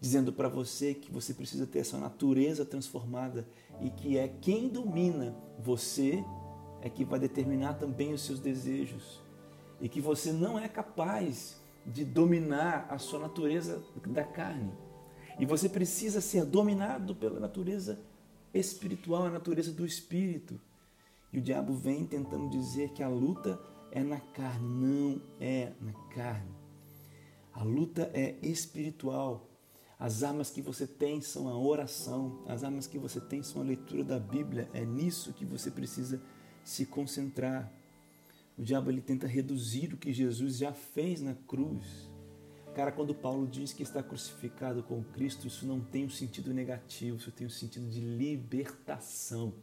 dizendo 0.00 0.32
para 0.32 0.48
você 0.48 0.94
que 0.94 1.10
você 1.10 1.34
precisa 1.34 1.66
ter 1.66 1.80
essa 1.80 1.98
natureza 1.98 2.64
transformada 2.64 3.46
e 3.80 3.90
que 3.90 4.16
é 4.16 4.28
quem 4.28 4.68
domina 4.68 5.34
você 5.58 6.24
é 6.80 6.88
que 6.88 7.04
vai 7.04 7.18
determinar 7.18 7.74
também 7.74 8.12
os 8.12 8.22
seus 8.22 8.38
desejos 8.38 9.20
e 9.80 9.88
que 9.88 10.00
você 10.00 10.32
não 10.32 10.58
é 10.58 10.68
capaz 10.68 11.60
de 11.84 12.04
dominar 12.04 12.86
a 12.88 12.98
sua 12.98 13.18
natureza 13.18 13.82
da 14.06 14.22
carne. 14.22 14.72
E 15.38 15.44
você 15.44 15.68
precisa 15.68 16.20
ser 16.20 16.44
dominado 16.44 17.14
pela 17.14 17.40
natureza 17.40 17.98
espiritual, 18.52 19.26
a 19.26 19.30
natureza 19.30 19.72
do 19.72 19.84
espírito. 19.84 20.60
E 21.32 21.38
o 21.38 21.42
diabo 21.42 21.74
vem 21.74 22.06
tentando 22.06 22.48
dizer 22.48 22.90
que 22.90 23.02
a 23.02 23.08
luta 23.08 23.60
é 23.90 24.02
na 24.02 24.20
carne. 24.20 24.68
Não 24.68 25.22
é 25.40 25.72
na 25.80 25.92
carne. 26.14 26.54
A 27.52 27.62
luta 27.62 28.10
é 28.14 28.36
espiritual. 28.42 29.48
As 29.98 30.22
armas 30.22 30.50
que 30.50 30.60
você 30.60 30.86
tem 30.86 31.20
são 31.20 31.48
a 31.48 31.56
oração, 31.56 32.42
as 32.46 32.62
armas 32.62 32.86
que 32.86 32.98
você 32.98 33.20
tem 33.20 33.42
são 33.42 33.62
a 33.62 33.64
leitura 33.64 34.04
da 34.04 34.18
Bíblia. 34.18 34.68
É 34.72 34.84
nisso 34.84 35.32
que 35.32 35.44
você 35.44 35.70
precisa 35.70 36.20
se 36.64 36.86
concentrar. 36.86 37.72
O 38.56 38.62
diabo 38.62 38.90
ele 38.90 39.00
tenta 39.00 39.26
reduzir 39.26 39.94
o 39.94 39.96
que 39.96 40.12
Jesus 40.12 40.58
já 40.58 40.72
fez 40.72 41.20
na 41.20 41.34
cruz. 41.34 42.08
Cara, 42.74 42.90
quando 42.90 43.14
Paulo 43.14 43.46
diz 43.46 43.72
que 43.72 43.84
está 43.84 44.02
crucificado 44.02 44.82
com 44.82 45.02
Cristo, 45.04 45.46
isso 45.46 45.64
não 45.64 45.80
tem 45.80 46.06
um 46.06 46.10
sentido 46.10 46.52
negativo, 46.52 47.16
isso 47.16 47.30
tem 47.30 47.46
um 47.46 47.50
sentido 47.50 47.88
de 47.88 48.00
libertação, 48.00 49.54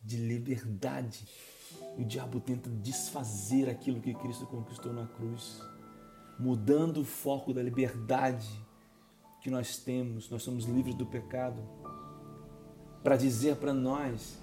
de 0.00 0.16
liberdade. 0.16 1.26
O 1.98 2.04
diabo 2.04 2.38
tenta 2.38 2.70
desfazer 2.70 3.68
aquilo 3.68 4.00
que 4.00 4.14
Cristo 4.14 4.46
conquistou 4.46 4.92
na 4.92 5.06
cruz, 5.06 5.60
mudando 6.38 7.00
o 7.00 7.04
foco 7.04 7.52
da 7.52 7.62
liberdade 7.62 8.48
que 9.40 9.50
nós 9.50 9.78
temos, 9.78 10.30
nós 10.30 10.44
somos 10.44 10.64
livres 10.64 10.94
do 10.94 11.04
pecado, 11.04 11.60
para 13.02 13.16
dizer 13.16 13.56
para 13.56 13.74
nós 13.74 14.38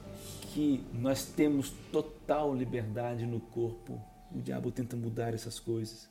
que 0.53 0.83
nós 0.91 1.23
temos 1.23 1.71
total 1.89 2.53
liberdade 2.53 3.25
no 3.25 3.39
corpo. 3.39 4.01
O 4.29 4.41
diabo 4.41 4.71
tenta 4.71 4.97
mudar 4.97 5.33
essas 5.33 5.57
coisas. 5.57 6.09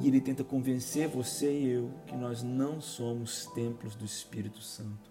E 0.00 0.06
ele 0.06 0.20
tenta 0.20 0.44
convencer 0.44 1.08
você 1.08 1.52
e 1.52 1.68
eu 1.70 1.90
que 2.06 2.16
nós 2.16 2.42
não 2.42 2.80
somos 2.80 3.46
templos 3.46 3.94
do 3.94 4.04
Espírito 4.04 4.60
Santo. 4.60 5.10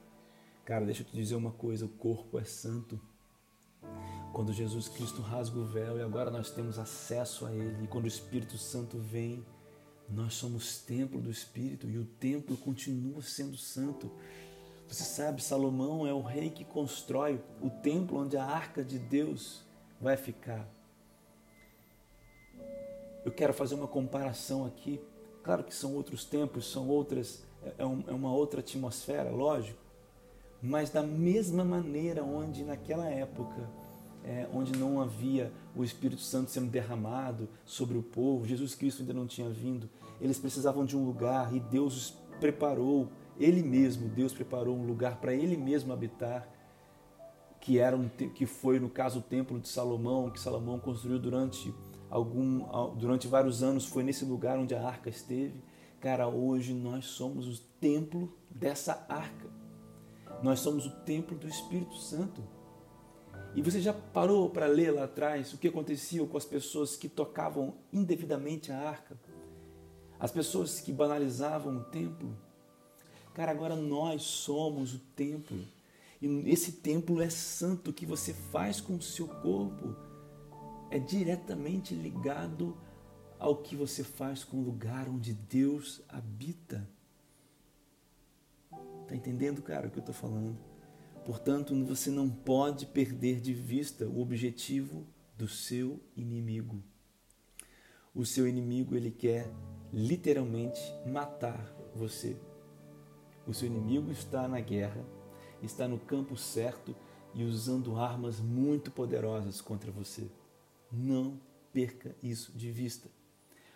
Cara, 0.65 0.85
deixa 0.85 1.01
eu 1.01 1.05
te 1.05 1.15
dizer 1.15 1.35
uma 1.35 1.51
coisa: 1.51 1.85
o 1.85 1.89
corpo 1.89 2.39
é 2.39 2.43
santo. 2.43 2.99
Quando 4.33 4.53
Jesus 4.53 4.87
Cristo 4.87 5.21
rasga 5.21 5.57
o 5.59 5.65
véu 5.65 5.97
e 5.97 6.01
agora 6.01 6.29
nós 6.29 6.51
temos 6.51 6.77
acesso 6.77 7.45
a 7.45 7.53
Ele, 7.53 7.83
e 7.83 7.87
quando 7.87 8.05
o 8.05 8.07
Espírito 8.07 8.57
Santo 8.57 8.97
vem, 8.99 9.43
nós 10.07 10.35
somos 10.35 10.79
templo 10.79 11.21
do 11.21 11.29
Espírito 11.29 11.89
e 11.89 11.97
o 11.97 12.05
templo 12.05 12.55
continua 12.57 13.21
sendo 13.21 13.57
santo. 13.57 14.11
Você 14.87 15.03
sabe, 15.03 15.43
Salomão 15.43 16.07
é 16.07 16.13
o 16.13 16.21
rei 16.21 16.49
que 16.49 16.65
constrói 16.65 17.39
o 17.61 17.69
templo 17.69 18.19
onde 18.19 18.37
a 18.37 18.43
arca 18.43 18.83
de 18.83 18.97
Deus 18.97 19.63
vai 20.01 20.17
ficar. 20.17 20.67
Eu 23.25 23.31
quero 23.31 23.53
fazer 23.53 23.75
uma 23.75 23.87
comparação 23.87 24.65
aqui. 24.65 25.01
Claro 25.43 25.63
que 25.63 25.73
são 25.73 25.95
outros 25.95 26.25
tempos, 26.25 26.71
são 26.71 26.87
outras 26.87 27.43
é, 27.63 27.69
é, 27.69 27.83
é 27.83 28.13
uma 28.13 28.31
outra 28.33 28.61
atmosfera, 28.61 29.29
lógico, 29.29 29.79
mas 30.61 30.89
da 30.89 31.03
mesma 31.03 31.63
maneira 31.63 32.23
onde 32.23 32.63
naquela 32.63 33.07
época, 33.07 33.69
é, 34.23 34.47
onde 34.53 34.77
não 34.77 35.01
havia 35.01 35.51
o 35.75 35.83
Espírito 35.83 36.21
Santo 36.21 36.51
sendo 36.51 36.69
derramado 36.69 37.49
sobre 37.65 37.97
o 37.97 38.03
povo, 38.03 38.45
Jesus 38.45 38.75
Cristo 38.75 39.01
ainda 39.01 39.13
não 39.13 39.27
tinha 39.27 39.49
vindo, 39.49 39.89
eles 40.19 40.37
precisavam 40.37 40.85
de 40.85 40.97
um 40.97 41.05
lugar 41.05 41.53
e 41.53 41.59
Deus 41.59 41.95
os 41.95 42.11
preparou, 42.39 43.09
Ele 43.37 43.61
mesmo, 43.61 44.07
Deus 44.07 44.33
preparou 44.33 44.75
um 44.77 44.85
lugar 44.85 45.19
para 45.19 45.33
Ele 45.33 45.57
mesmo 45.57 45.91
habitar, 45.91 46.47
que 47.59 47.77
era 47.77 47.95
um, 47.95 48.07
que 48.07 48.45
foi 48.45 48.79
no 48.79 48.89
caso 48.89 49.19
o 49.19 49.21
templo 49.21 49.59
de 49.59 49.67
Salomão, 49.67 50.29
que 50.29 50.39
Salomão 50.39 50.79
construiu 50.79 51.19
durante 51.19 51.73
algum 52.09 52.65
durante 52.95 53.27
vários 53.27 53.61
anos, 53.61 53.85
foi 53.85 54.03
nesse 54.03 54.25
lugar 54.25 54.57
onde 54.57 54.73
a 54.73 54.85
arca 54.85 55.09
esteve. 55.09 55.61
Cara, 55.99 56.27
hoje 56.27 56.73
nós 56.73 57.05
somos 57.05 57.47
o 57.47 57.61
templo 57.79 58.33
dessa 58.49 59.05
arca. 59.09 59.47
Nós 60.41 60.59
somos 60.59 60.85
o 60.85 60.91
templo 61.01 61.37
do 61.37 61.47
Espírito 61.47 61.95
Santo. 61.95 62.41
E 63.55 63.61
você 63.61 63.81
já 63.81 63.93
parou 63.93 64.49
para 64.49 64.67
ler 64.67 64.91
lá 64.91 65.03
atrás 65.03 65.53
o 65.53 65.57
que 65.57 65.67
acontecia 65.67 66.25
com 66.25 66.37
as 66.37 66.45
pessoas 66.45 66.95
que 66.95 67.09
tocavam 67.09 67.75
indevidamente 67.91 68.71
a 68.71 68.79
arca? 68.79 69.19
As 70.19 70.31
pessoas 70.31 70.79
que 70.79 70.91
banalizavam 70.91 71.77
o 71.77 71.83
templo? 71.85 72.35
Cara, 73.33 73.51
agora 73.51 73.75
nós 73.75 74.23
somos 74.23 74.93
o 74.93 74.99
templo. 75.15 75.57
E 76.21 76.27
esse 76.49 76.73
templo 76.73 77.21
é 77.21 77.29
santo. 77.29 77.91
Que 77.91 78.05
você 78.05 78.33
faz 78.33 78.79
com 78.79 78.95
o 78.95 79.01
seu 79.01 79.27
corpo 79.27 79.95
é 80.91 80.99
diretamente 80.99 81.93
ligado 81.93 82.77
ao 83.37 83.55
que 83.57 83.75
você 83.75 84.03
faz 84.03 84.43
com 84.43 84.57
o 84.57 84.63
lugar 84.63 85.07
onde 85.07 85.33
Deus 85.33 86.01
habita. 86.09 86.87
Tá 89.07 89.15
entendendo, 89.15 89.61
cara, 89.61 89.87
o 89.87 89.91
que 89.91 89.97
eu 89.97 90.01
estou 90.01 90.13
falando? 90.13 90.57
Portanto, 91.25 91.73
você 91.85 92.09
não 92.09 92.29
pode 92.29 92.85
perder 92.85 93.39
de 93.39 93.53
vista 93.53 94.07
o 94.07 94.19
objetivo 94.19 95.05
do 95.37 95.47
seu 95.47 95.99
inimigo. 96.15 96.83
O 98.13 98.25
seu 98.25 98.47
inimigo, 98.47 98.95
ele 98.95 99.11
quer 99.11 99.51
literalmente 99.93 100.81
matar 101.05 101.73
você. 101.95 102.35
O 103.47 103.53
seu 103.53 103.67
inimigo 103.67 104.11
está 104.11 104.47
na 104.47 104.59
guerra, 104.59 105.05
está 105.61 105.87
no 105.87 105.97
campo 105.97 106.35
certo 106.35 106.95
e 107.33 107.43
usando 107.43 107.95
armas 107.95 108.39
muito 108.39 108.91
poderosas 108.91 109.61
contra 109.61 109.91
você. 109.91 110.29
Não 110.91 111.39
perca 111.71 112.15
isso 112.21 112.51
de 112.53 112.71
vista. 112.71 113.09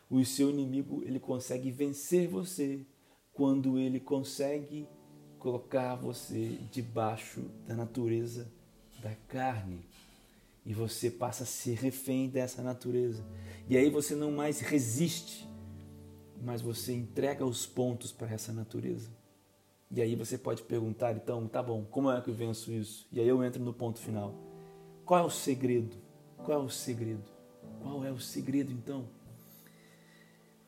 O 0.09 0.23
seu 0.25 0.49
inimigo, 0.49 1.03
ele 1.03 1.19
consegue 1.19 1.71
vencer 1.71 2.27
você 2.27 2.85
quando 3.33 3.79
ele 3.79 3.99
consegue 3.99 4.87
colocar 5.39 5.95
você 5.95 6.57
debaixo 6.71 7.41
da 7.67 7.75
natureza 7.75 8.51
da 9.01 9.13
carne. 9.27 9.81
E 10.65 10.73
você 10.73 11.11
passa 11.11 11.43
a 11.43 11.45
ser 11.45 11.75
refém 11.75 12.29
dessa 12.29 12.61
natureza. 12.63 13.25
E 13.67 13.75
aí 13.75 13.89
você 13.89 14.15
não 14.15 14.31
mais 14.31 14.61
resiste, 14.61 15.47
mas 16.41 16.61
você 16.61 16.93
entrega 16.93 17.45
os 17.45 17.65
pontos 17.65 18.11
para 18.11 18.31
essa 18.31 18.53
natureza. 18.53 19.11
E 19.91 20.01
aí 20.01 20.15
você 20.15 20.37
pode 20.37 20.63
perguntar, 20.63 21.15
então, 21.15 21.47
tá 21.47 21.61
bom, 21.61 21.83
como 21.83 22.09
é 22.09 22.19
que 22.21 22.29
eu 22.29 22.33
venço 22.33 22.71
isso? 22.71 23.05
E 23.11 23.19
aí 23.19 23.27
eu 23.27 23.43
entro 23.43 23.61
no 23.61 23.73
ponto 23.73 23.99
final. 23.99 24.33
Qual 25.05 25.19
é 25.19 25.23
o 25.23 25.29
segredo? 25.29 25.95
Qual 26.43 26.61
é 26.61 26.65
o 26.65 26.69
segredo? 26.69 27.23
Qual 27.81 28.03
é 28.03 28.11
o 28.11 28.19
segredo 28.19 28.69
então? 28.69 29.07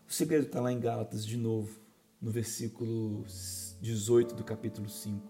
O 0.08 0.14
segredo 0.14 0.46
está 0.46 0.62
lá 0.62 0.72
em 0.72 0.80
Gálatas 0.80 1.26
de 1.26 1.36
novo, 1.36 1.78
no 2.22 2.32
versículo 2.32 3.26
18 3.82 4.36
do 4.36 4.44
capítulo 4.44 4.88
5. 4.88 5.22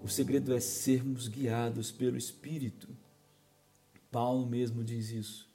O 0.00 0.08
segredo 0.08 0.54
é 0.54 0.60
sermos 0.60 1.26
guiados 1.26 1.90
pelo 1.90 2.16
Espírito. 2.16 2.88
Paulo 4.12 4.46
mesmo 4.46 4.84
diz 4.84 5.10
isso. 5.10 5.50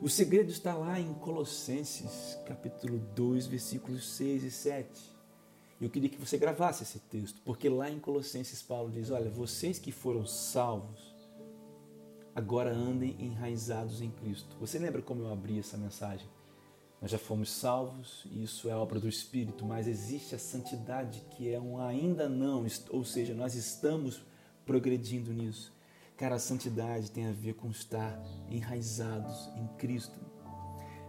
O 0.00 0.08
segredo 0.08 0.50
está 0.50 0.74
lá 0.74 0.98
em 0.98 1.12
Colossenses, 1.12 2.38
capítulo 2.46 2.98
2, 3.14 3.46
versículos 3.48 4.08
6 4.12 4.44
e 4.44 4.50
7. 4.50 5.12
Eu 5.78 5.90
queria 5.90 6.08
que 6.08 6.18
você 6.18 6.38
gravasse 6.38 6.84
esse 6.84 7.00
texto, 7.00 7.38
porque 7.44 7.68
lá 7.68 7.90
em 7.90 8.00
Colossenses 8.00 8.62
Paulo 8.62 8.90
diz: 8.90 9.10
Olha, 9.10 9.30
vocês 9.30 9.78
que 9.78 9.92
foram 9.92 10.24
salvos, 10.24 11.11
agora 12.34 12.72
andem 12.72 13.16
enraizados 13.18 14.00
em 14.00 14.10
Cristo. 14.10 14.56
Você 14.60 14.78
lembra 14.78 15.02
como 15.02 15.22
eu 15.22 15.32
abri 15.32 15.58
essa 15.58 15.76
mensagem? 15.76 16.28
Nós 17.00 17.10
já 17.10 17.18
fomos 17.18 17.50
salvos, 17.50 18.24
isso 18.30 18.68
é 18.68 18.76
obra 18.76 19.00
do 19.00 19.08
Espírito, 19.08 19.66
mas 19.66 19.88
existe 19.88 20.36
a 20.36 20.38
santidade 20.38 21.20
que 21.30 21.52
é 21.52 21.60
um 21.60 21.80
ainda 21.80 22.28
não, 22.28 22.64
ou 22.90 23.04
seja, 23.04 23.34
nós 23.34 23.56
estamos 23.56 24.22
progredindo 24.64 25.32
nisso. 25.32 25.72
Cara, 26.16 26.36
a 26.36 26.38
santidade 26.38 27.10
tem 27.10 27.26
a 27.26 27.32
ver 27.32 27.54
com 27.54 27.68
estar 27.68 28.22
enraizados 28.48 29.50
em 29.56 29.66
Cristo. 29.78 30.20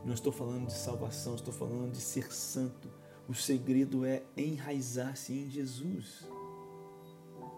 Não 0.03 0.15
estou 0.15 0.31
falando 0.31 0.65
de 0.65 0.73
salvação, 0.73 1.35
estou 1.35 1.53
falando 1.53 1.91
de 1.91 2.01
ser 2.01 2.33
santo. 2.33 2.89
O 3.27 3.33
segredo 3.35 4.03
é 4.03 4.23
enraizar-se 4.35 5.31
em 5.31 5.49
Jesus. 5.49 6.27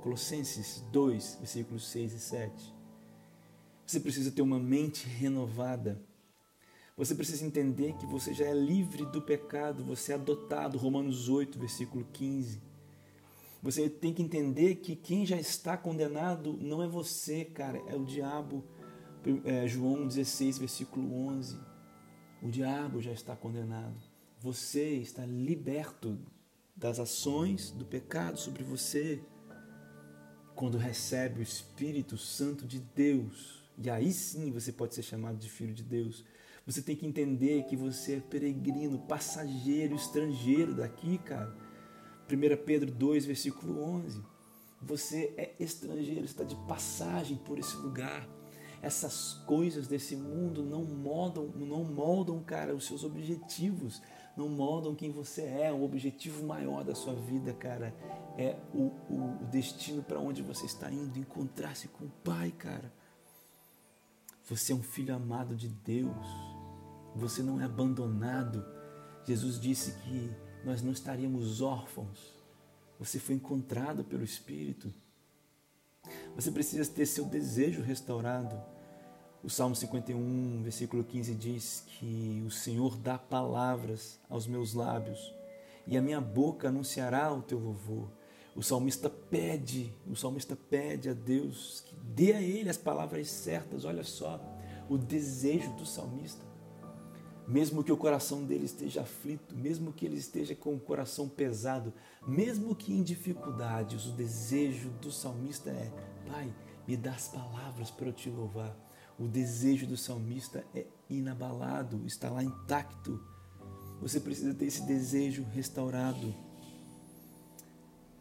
Colossenses 0.04 0.84
2, 0.92 1.38
versículos 1.40 1.88
6 1.88 2.14
e 2.14 2.20
7. 2.20 2.75
Você 3.86 4.00
precisa 4.00 4.32
ter 4.32 4.42
uma 4.42 4.60
mente 4.60 5.08
renovada 5.08 6.02
você 6.98 7.14
precisa 7.14 7.46
entender 7.46 7.94
que 7.98 8.06
você 8.06 8.34
já 8.34 8.46
é 8.46 8.54
livre 8.54 9.06
do 9.08 9.22
pecado, 9.22 9.84
você 9.84 10.14
é 10.14 10.16
adotado, 10.16 10.78
Romanos 10.78 11.28
8, 11.28 11.60
versículo 11.60 12.08
15. 12.14 12.62
Você 13.62 13.90
tem 13.90 14.14
que 14.14 14.24
entender 14.24 14.76
que 14.76 14.96
quem 14.96 15.26
já 15.26 15.36
está 15.36 15.76
condenado 15.76 16.58
não 16.62 16.82
é 16.82 16.88
você, 16.88 17.44
cara, 17.44 17.80
é 17.88 17.96
o 17.96 18.06
diabo. 18.06 18.64
É, 19.44 19.68
João 19.68 20.08
16, 20.08 20.58
versículo 20.58 21.14
11. 21.28 21.60
O 22.42 22.50
diabo 22.50 23.02
já 23.02 23.12
está 23.12 23.36
condenado. 23.36 23.98
Você 24.40 24.94
está 24.94 25.26
liberto 25.26 26.18
das 26.74 26.98
ações 26.98 27.72
do 27.72 27.84
pecado 27.84 28.40
sobre 28.40 28.64
você 28.64 29.22
quando 30.56 30.78
recebe 30.78 31.42
o 31.42 31.44
Espírito 31.44 32.18
Santo 32.18 32.66
de 32.66 32.80
Deus. 32.80 33.65
E 33.78 33.90
aí 33.90 34.12
sim 34.12 34.52
você 34.52 34.72
pode 34.72 34.96
ser 34.96 35.04
chamado 35.04 35.38
de 35.38 35.50
filho 35.50 35.74
de 35.74 35.84
Deus. 35.84 36.24
Você 36.66 36.82
tem 36.82 36.96
que 36.96 37.06
entender 37.06 37.64
que 37.64 37.76
você 37.76 38.16
é 38.16 38.20
peregrino, 38.20 39.00
passageiro, 39.00 39.96
estrangeiro 39.96 40.74
daqui, 40.74 41.18
cara. 41.20 41.56
1 42.28 42.66
Pedro 42.66 42.92
2, 42.92 43.26
versículo 43.26 43.80
11. 43.84 44.24
Você 44.82 45.34
é 45.38 45.54
estrangeiro, 45.60 46.26
está 46.26 46.44
de 46.44 46.56
passagem 46.68 47.38
por 47.38 47.60
esse 47.60 47.76
lugar. 47.78 48.28
Essas 48.82 49.34
coisas 49.46 49.88
desse 49.88 50.16
mundo 50.16 50.64
não 50.64 50.84
moldam, 50.84 51.48
não 51.56 51.84
moldam, 51.84 52.44
cara, 52.44 52.76
os 52.76 52.86
seus 52.86 53.04
objetivos, 53.04 54.02
não 54.36 54.50
moldam 54.50 54.96
quem 54.96 55.12
você 55.12 55.44
é. 55.44 55.72
O 55.72 55.84
objetivo 55.84 56.46
maior 56.46 56.84
da 56.84 56.94
sua 56.94 57.14
vida, 57.14 57.54
cara, 57.54 57.96
é 58.38 58.58
o, 58.74 58.92
o, 59.10 59.38
o 59.42 59.46
destino 59.52 60.04
para 60.04 60.20
onde 60.20 60.42
você 60.42 60.66
está 60.66 60.92
indo, 60.92 61.18
encontrar-se 61.18 61.88
com 61.88 62.06
o 62.06 62.12
Pai, 62.24 62.52
cara. 62.52 62.92
Você 64.46 64.72
é 64.72 64.76
um 64.76 64.84
filho 64.84 65.14
amado 65.14 65.56
de 65.56 65.68
Deus 65.68 66.56
você 67.16 67.42
não 67.42 67.62
é 67.62 67.64
abandonado. 67.64 68.66
Jesus 69.24 69.60
disse 69.60 69.94
que 70.00 70.30
nós 70.66 70.82
não 70.82 70.92
estaríamos 70.92 71.62
órfãos. 71.62 72.34
Você 73.00 73.20
foi 73.20 73.36
encontrado 73.36 74.04
pelo 74.04 74.24
Espírito. 74.24 74.94
Você 76.36 76.52
precisa 76.52 76.90
ter 76.92 77.06
seu 77.06 77.26
desejo 77.26 77.82
restaurado. 77.82 78.62
O 79.42 79.50
Salmo 79.50 79.76
51, 79.76 80.62
versículo 80.64 81.04
15 81.04 81.36
diz 81.36 81.84
que 81.88 82.44
o 82.46 82.52
Senhor 82.52 82.98
dá 82.98 83.18
palavras 83.18 84.20
aos 84.30 84.46
meus 84.46 84.74
lábios 84.74 85.34
e 85.88 85.96
a 85.96 86.02
minha 86.02 86.20
boca 86.20 86.68
anunciará 86.68 87.32
o 87.32 87.42
teu 87.42 87.60
louvor. 87.60 88.10
O 88.56 88.64
salmista 88.64 89.10
pede, 89.10 89.94
o 90.10 90.16
salmista 90.16 90.56
pede 90.56 91.10
a 91.10 91.14
Deus 91.14 91.84
que 91.86 91.96
dê 91.98 92.34
a 92.34 92.42
ele 92.42 92.70
as 92.70 92.78
palavras 92.78 93.30
certas. 93.30 93.84
Olha 93.84 94.04
só 94.04 94.40
o 94.90 94.98
desejo 94.98 95.74
do 95.74 95.86
salmista 95.86 96.46
mesmo 97.48 97.84
que 97.84 97.92
o 97.92 97.98
coração 97.98 98.44
dele 98.44 98.66
esteja 98.66 99.02
aflito, 99.02 99.56
mesmo 99.56 99.94
que 99.94 100.06
ele 100.06 100.18
esteja 100.18 100.56
com 100.56 100.74
o 100.74 100.80
coração 100.80 101.30
pesado, 101.30 101.94
mesmo 102.28 102.76
que 102.76 102.92
em 102.94 103.04
dificuldades, 103.04 104.06
o 104.06 104.12
desejo 104.12 104.90
do 105.02 105.12
salmista 105.12 105.70
é: 105.70 105.92
Pai, 106.28 106.54
me 106.88 106.98
dá 106.98 107.12
as 107.12 107.28
palavras 107.28 107.92
para 107.92 108.08
eu 108.08 108.14
te 108.14 108.30
louvar. 108.30 108.76
O 109.18 109.28
desejo 109.28 109.86
do 109.86 109.96
salmista 109.96 110.66
é 110.74 110.88
inabalado, 111.10 112.02
está 112.06 112.30
lá 112.30 112.44
intacto. 112.44 113.24
Você 114.02 114.20
precisa 114.20 114.54
ter 114.54 114.66
esse 114.66 114.86
desejo 114.86 115.44
restaurado. 115.54 116.36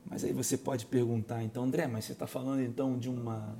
Mas 0.07 0.25
aí 0.25 0.33
você 0.33 0.57
pode 0.57 0.87
perguntar, 0.87 1.43
então, 1.43 1.65
André, 1.65 1.87
mas 1.87 2.05
você 2.05 2.13
está 2.13 2.27
falando 2.27 2.63
então 2.63 2.99
de 2.99 3.09
uma, 3.09 3.59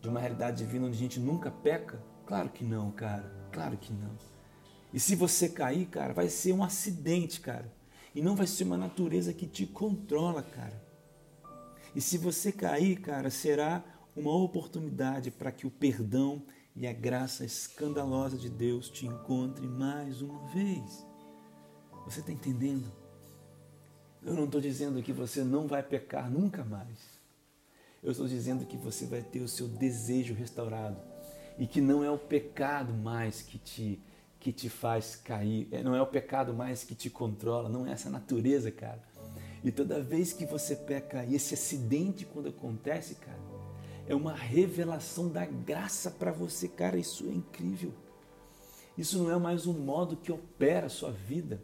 de 0.00 0.08
uma 0.08 0.20
realidade 0.20 0.58
divina 0.58 0.86
onde 0.86 0.96
a 0.96 1.00
gente 1.00 1.18
nunca 1.18 1.50
peca? 1.50 2.02
Claro 2.26 2.48
que 2.48 2.64
não, 2.64 2.90
cara. 2.92 3.48
Claro 3.52 3.76
que 3.76 3.92
não. 3.92 4.16
E 4.92 5.00
se 5.00 5.14
você 5.16 5.48
cair, 5.48 5.86
cara, 5.86 6.12
vai 6.12 6.28
ser 6.28 6.52
um 6.52 6.62
acidente, 6.62 7.40
cara. 7.40 7.72
E 8.14 8.20
não 8.20 8.36
vai 8.36 8.46
ser 8.46 8.64
uma 8.64 8.76
natureza 8.76 9.32
que 9.32 9.46
te 9.46 9.66
controla, 9.66 10.42
cara. 10.42 10.82
E 11.94 12.00
se 12.00 12.16
você 12.16 12.52
cair, 12.52 13.00
cara, 13.00 13.30
será 13.30 13.84
uma 14.14 14.34
oportunidade 14.34 15.30
para 15.30 15.50
que 15.50 15.66
o 15.66 15.70
perdão 15.70 16.42
e 16.74 16.86
a 16.86 16.92
graça 16.92 17.44
escandalosa 17.44 18.36
de 18.36 18.48
Deus 18.48 18.88
te 18.88 19.06
encontre 19.06 19.66
mais 19.66 20.22
uma 20.22 20.46
vez. 20.48 21.06
Você 22.04 22.20
está 22.20 22.32
entendendo? 22.32 23.01
Eu 24.24 24.34
não 24.34 24.44
estou 24.44 24.60
dizendo 24.60 25.02
que 25.02 25.12
você 25.12 25.42
não 25.42 25.66
vai 25.66 25.82
pecar 25.82 26.30
nunca 26.30 26.64
mais. 26.64 26.98
Eu 28.02 28.12
estou 28.12 28.26
dizendo 28.26 28.64
que 28.64 28.76
você 28.76 29.06
vai 29.06 29.22
ter 29.22 29.40
o 29.40 29.48
seu 29.48 29.68
desejo 29.68 30.34
restaurado 30.34 30.96
e 31.58 31.66
que 31.66 31.80
não 31.80 32.02
é 32.02 32.10
o 32.10 32.18
pecado 32.18 32.92
mais 32.92 33.42
que 33.42 33.58
te 33.58 34.00
que 34.40 34.52
te 34.52 34.68
faz 34.68 35.14
cair, 35.14 35.68
é, 35.70 35.84
não 35.84 35.94
é 35.94 36.02
o 36.02 36.06
pecado 36.06 36.52
mais 36.52 36.82
que 36.82 36.96
te 36.96 37.08
controla, 37.08 37.68
não 37.68 37.86
é 37.86 37.92
essa 37.92 38.10
natureza, 38.10 38.72
cara. 38.72 39.00
E 39.62 39.70
toda 39.70 40.02
vez 40.02 40.32
que 40.32 40.44
você 40.44 40.74
peca, 40.74 41.24
e 41.24 41.36
esse 41.36 41.54
acidente 41.54 42.26
quando 42.26 42.48
acontece, 42.48 43.14
cara, 43.14 43.38
é 44.04 44.16
uma 44.16 44.34
revelação 44.34 45.28
da 45.28 45.46
graça 45.46 46.10
para 46.10 46.32
você, 46.32 46.66
cara, 46.66 46.96
isso 46.96 47.24
é 47.24 47.30
incrível. 47.30 47.92
Isso 48.98 49.16
não 49.16 49.30
é 49.30 49.38
mais 49.38 49.64
um 49.64 49.74
modo 49.74 50.16
que 50.16 50.32
opera 50.32 50.86
a 50.86 50.90
sua 50.90 51.12
vida. 51.12 51.62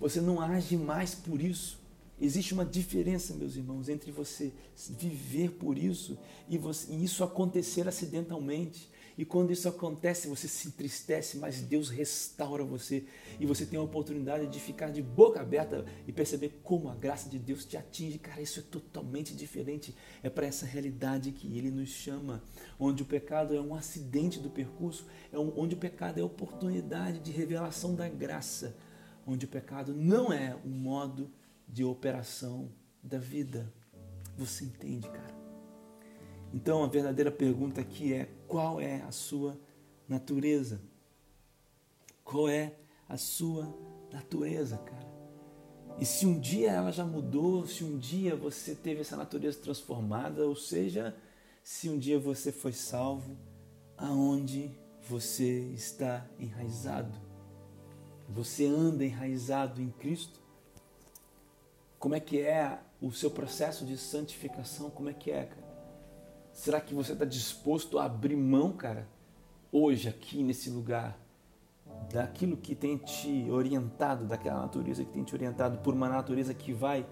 Você 0.00 0.20
não 0.20 0.40
age 0.40 0.76
mais 0.76 1.14
por 1.14 1.40
isso. 1.40 1.82
Existe 2.20 2.54
uma 2.54 2.64
diferença, 2.64 3.34
meus 3.34 3.56
irmãos, 3.56 3.88
entre 3.88 4.12
você 4.12 4.52
viver 4.90 5.50
por 5.52 5.76
isso 5.76 6.16
e, 6.48 6.56
você, 6.56 6.92
e 6.92 7.04
isso 7.04 7.24
acontecer 7.24 7.88
acidentalmente. 7.88 8.88
E 9.16 9.24
quando 9.24 9.52
isso 9.52 9.68
acontece, 9.68 10.26
você 10.26 10.48
se 10.48 10.68
entristece, 10.68 11.38
mas 11.38 11.60
Deus 11.60 11.88
restaura 11.88 12.64
você 12.64 13.04
e 13.38 13.46
você 13.46 13.64
tem 13.64 13.78
a 13.78 13.82
oportunidade 13.82 14.46
de 14.48 14.58
ficar 14.58 14.90
de 14.90 15.00
boca 15.00 15.40
aberta 15.40 15.84
e 16.06 16.12
perceber 16.12 16.60
como 16.64 16.88
a 16.88 16.94
graça 16.94 17.28
de 17.28 17.38
Deus 17.38 17.64
te 17.64 17.76
atinge. 17.76 18.18
Cara, 18.18 18.42
isso 18.42 18.58
é 18.58 18.62
totalmente 18.62 19.34
diferente. 19.34 19.94
É 20.22 20.28
para 20.28 20.46
essa 20.46 20.66
realidade 20.66 21.30
que 21.30 21.56
Ele 21.56 21.70
nos 21.70 21.90
chama, 21.90 22.42
onde 22.78 23.02
o 23.02 23.06
pecado 23.06 23.54
é 23.54 23.60
um 23.60 23.74
acidente 23.74 24.40
do 24.40 24.50
percurso, 24.50 25.06
é 25.32 25.38
onde 25.38 25.76
o 25.76 25.78
pecado 25.78 26.18
é 26.18 26.22
oportunidade 26.22 27.20
de 27.20 27.30
revelação 27.30 27.94
da 27.94 28.08
graça, 28.08 28.76
onde 29.26 29.46
o 29.46 29.48
pecado 29.48 29.94
não 29.94 30.32
é 30.32 30.56
um 30.64 30.70
modo 30.70 31.30
de 31.68 31.84
operação 31.84 32.70
da 33.02 33.18
vida. 33.18 33.72
Você 34.36 34.64
entende, 34.64 35.08
cara? 35.08 35.34
Então 36.52 36.84
a 36.84 36.86
verdadeira 36.86 37.30
pergunta 37.30 37.80
aqui 37.80 38.12
é: 38.12 38.28
qual 38.46 38.80
é 38.80 39.02
a 39.02 39.10
sua 39.10 39.58
natureza? 40.08 40.80
Qual 42.22 42.48
é 42.48 42.74
a 43.08 43.16
sua 43.16 43.72
natureza, 44.12 44.78
cara? 44.78 45.14
E 45.98 46.04
se 46.04 46.26
um 46.26 46.38
dia 46.38 46.72
ela 46.72 46.90
já 46.90 47.04
mudou, 47.04 47.66
se 47.66 47.84
um 47.84 47.98
dia 47.98 48.34
você 48.34 48.74
teve 48.74 49.02
essa 49.02 49.16
natureza 49.16 49.58
transformada, 49.60 50.46
ou 50.46 50.56
seja, 50.56 51.16
se 51.62 51.88
um 51.88 51.98
dia 51.98 52.18
você 52.18 52.50
foi 52.50 52.72
salvo, 52.72 53.36
aonde 53.96 54.70
você 55.08 55.60
está 55.72 56.26
enraizado? 56.38 57.23
Você 58.28 58.66
anda 58.66 59.04
enraizado 59.04 59.80
em 59.80 59.90
Cristo? 59.90 60.40
Como 61.98 62.14
é 62.14 62.20
que 62.20 62.40
é 62.40 62.80
o 63.00 63.12
seu 63.12 63.30
processo 63.30 63.84
de 63.84 63.96
santificação? 63.96 64.90
Como 64.90 65.08
é 65.08 65.12
que 65.12 65.30
é, 65.30 65.44
cara? 65.44 65.64
Será 66.52 66.80
que 66.80 66.94
você 66.94 67.12
está 67.12 67.24
disposto 67.24 67.98
a 67.98 68.04
abrir 68.04 68.36
mão, 68.36 68.72
cara, 68.72 69.08
hoje, 69.72 70.08
aqui 70.08 70.42
nesse 70.42 70.70
lugar, 70.70 71.18
daquilo 72.12 72.56
que 72.56 72.74
tem 72.74 72.96
te 72.96 73.50
orientado, 73.50 74.24
daquela 74.24 74.60
natureza 74.60 75.04
que 75.04 75.12
tem 75.12 75.24
te 75.24 75.34
orientado 75.34 75.78
por 75.78 75.94
uma 75.94 76.08
natureza 76.08 76.54
que 76.54 76.72
vai 76.72 77.04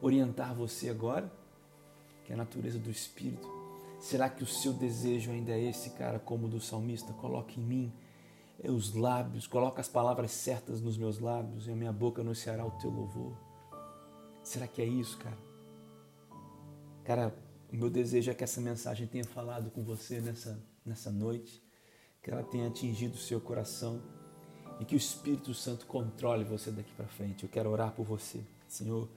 orientar 0.00 0.54
você 0.54 0.88
agora, 0.88 1.30
que 2.24 2.32
é 2.32 2.34
a 2.34 2.38
natureza 2.38 2.78
do 2.78 2.90
Espírito? 2.90 3.48
Será 4.00 4.28
que 4.28 4.42
o 4.42 4.46
seu 4.46 4.72
desejo 4.72 5.30
ainda 5.30 5.52
é 5.52 5.62
esse, 5.62 5.90
cara, 5.90 6.18
como 6.18 6.46
o 6.46 6.48
do 6.50 6.60
salmista? 6.60 7.12
Coloque 7.12 7.60
em 7.60 7.64
mim 7.64 7.92
os 8.62 8.94
lábios, 8.94 9.46
coloca 9.46 9.80
as 9.80 9.88
palavras 9.88 10.30
certas 10.30 10.80
nos 10.80 10.96
meus 10.96 11.18
lábios 11.18 11.66
e 11.66 11.72
a 11.72 11.76
minha 11.76 11.92
boca 11.92 12.22
anunciará 12.22 12.64
o 12.64 12.70
teu 12.72 12.90
louvor. 12.90 13.36
Será 14.42 14.66
que 14.66 14.80
é 14.80 14.84
isso, 14.84 15.18
cara? 15.18 15.38
Cara, 17.04 17.34
o 17.72 17.76
meu 17.76 17.90
desejo 17.90 18.30
é 18.30 18.34
que 18.34 18.44
essa 18.44 18.60
mensagem 18.60 19.06
tenha 19.06 19.24
falado 19.24 19.70
com 19.70 19.82
você 19.82 20.20
nessa, 20.20 20.62
nessa 20.84 21.10
noite, 21.10 21.62
que 22.22 22.30
ela 22.30 22.42
tenha 22.42 22.68
atingido 22.68 23.14
o 23.14 23.18
seu 23.18 23.40
coração 23.40 24.00
e 24.80 24.84
que 24.84 24.94
o 24.94 24.96
Espírito 24.96 25.52
Santo 25.52 25.86
controle 25.86 26.44
você 26.44 26.70
daqui 26.70 26.92
para 26.94 27.06
frente. 27.06 27.44
Eu 27.44 27.50
quero 27.50 27.70
orar 27.70 27.92
por 27.92 28.04
você. 28.04 28.40
Senhor, 28.66 29.08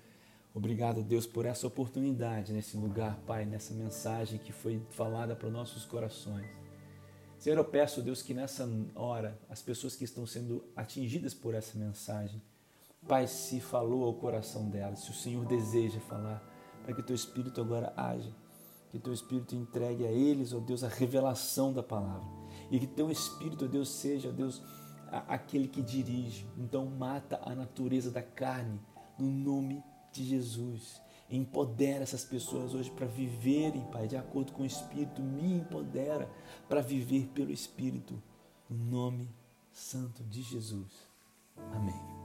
obrigado, 0.54 1.02
Deus, 1.02 1.26
por 1.26 1.46
essa 1.46 1.68
oportunidade 1.68 2.52
nesse 2.52 2.76
lugar, 2.76 3.18
Pai, 3.26 3.46
nessa 3.46 3.74
mensagem 3.74 4.40
que 4.40 4.52
foi 4.52 4.82
falada 4.90 5.36
para 5.36 5.50
nossos 5.50 5.86
corações. 5.86 6.67
Senhor, 7.38 7.58
eu 7.58 7.66
peço, 7.66 8.02
Deus, 8.02 8.22
que 8.22 8.34
nessa 8.34 8.68
hora 8.96 9.40
as 9.50 9.62
pessoas 9.62 9.96
que 9.96 10.04
estão 10.04 10.26
sendo 10.26 10.64
atingidas 10.76 11.34
por 11.34 11.54
essa 11.54 11.78
mensagem, 11.78 12.42
Pai, 13.08 13.28
se 13.28 13.62
falou 13.62 14.04
ao 14.04 14.14
coração 14.16 14.70
dela, 14.70 14.96
se 14.96 15.10
o 15.12 15.14
Senhor 15.14 15.46
deseja 15.46 16.00
falar, 16.02 16.44
para 16.84 16.94
que 16.94 17.04
teu 17.04 17.16
Espírito 17.16 17.62
agora 17.62 17.94
haja, 17.96 18.34
que 18.90 19.00
teu 19.00 19.14
Espírito 19.14 19.56
entregue 19.56 20.06
a 20.06 20.12
eles, 20.12 20.52
ó 20.52 20.60
Deus, 20.60 20.84
a 20.84 20.90
revelação 20.90 21.72
da 21.72 21.84
palavra, 21.84 22.28
e 22.70 22.80
que 22.80 22.88
teu 22.88 23.10
Espírito, 23.10 23.66
ó 23.66 23.68
Deus, 23.68 23.90
seja, 23.90 24.30
ó 24.30 24.32
Deus, 24.32 24.62
aquele 25.28 25.68
que 25.68 25.82
dirige. 25.82 26.46
Então, 26.58 26.86
mata 26.86 27.40
a 27.44 27.56
natureza 27.56 28.12
da 28.12 28.22
carne, 28.22 28.80
no 29.18 29.28
nome 29.28 29.82
de 30.12 30.26
Jesus. 30.26 31.02
Empodera 31.30 32.04
essas 32.04 32.24
pessoas 32.24 32.74
hoje 32.74 32.90
para 32.92 33.06
viverem, 33.06 33.86
Pai, 33.92 34.08
de 34.08 34.16
acordo 34.16 34.54
com 34.54 34.64
o 34.64 34.66
Espírito. 34.66 35.22
Me 35.22 35.56
empodera 35.56 36.30
para 36.70 36.82
viver 36.82 37.28
pelo 37.28 37.52
Espírito. 37.52 38.22
No 38.70 38.78
nome 38.78 39.30
santo 39.72 40.24
de 40.24 40.42
Jesus. 40.42 40.92
Amém. 41.74 42.17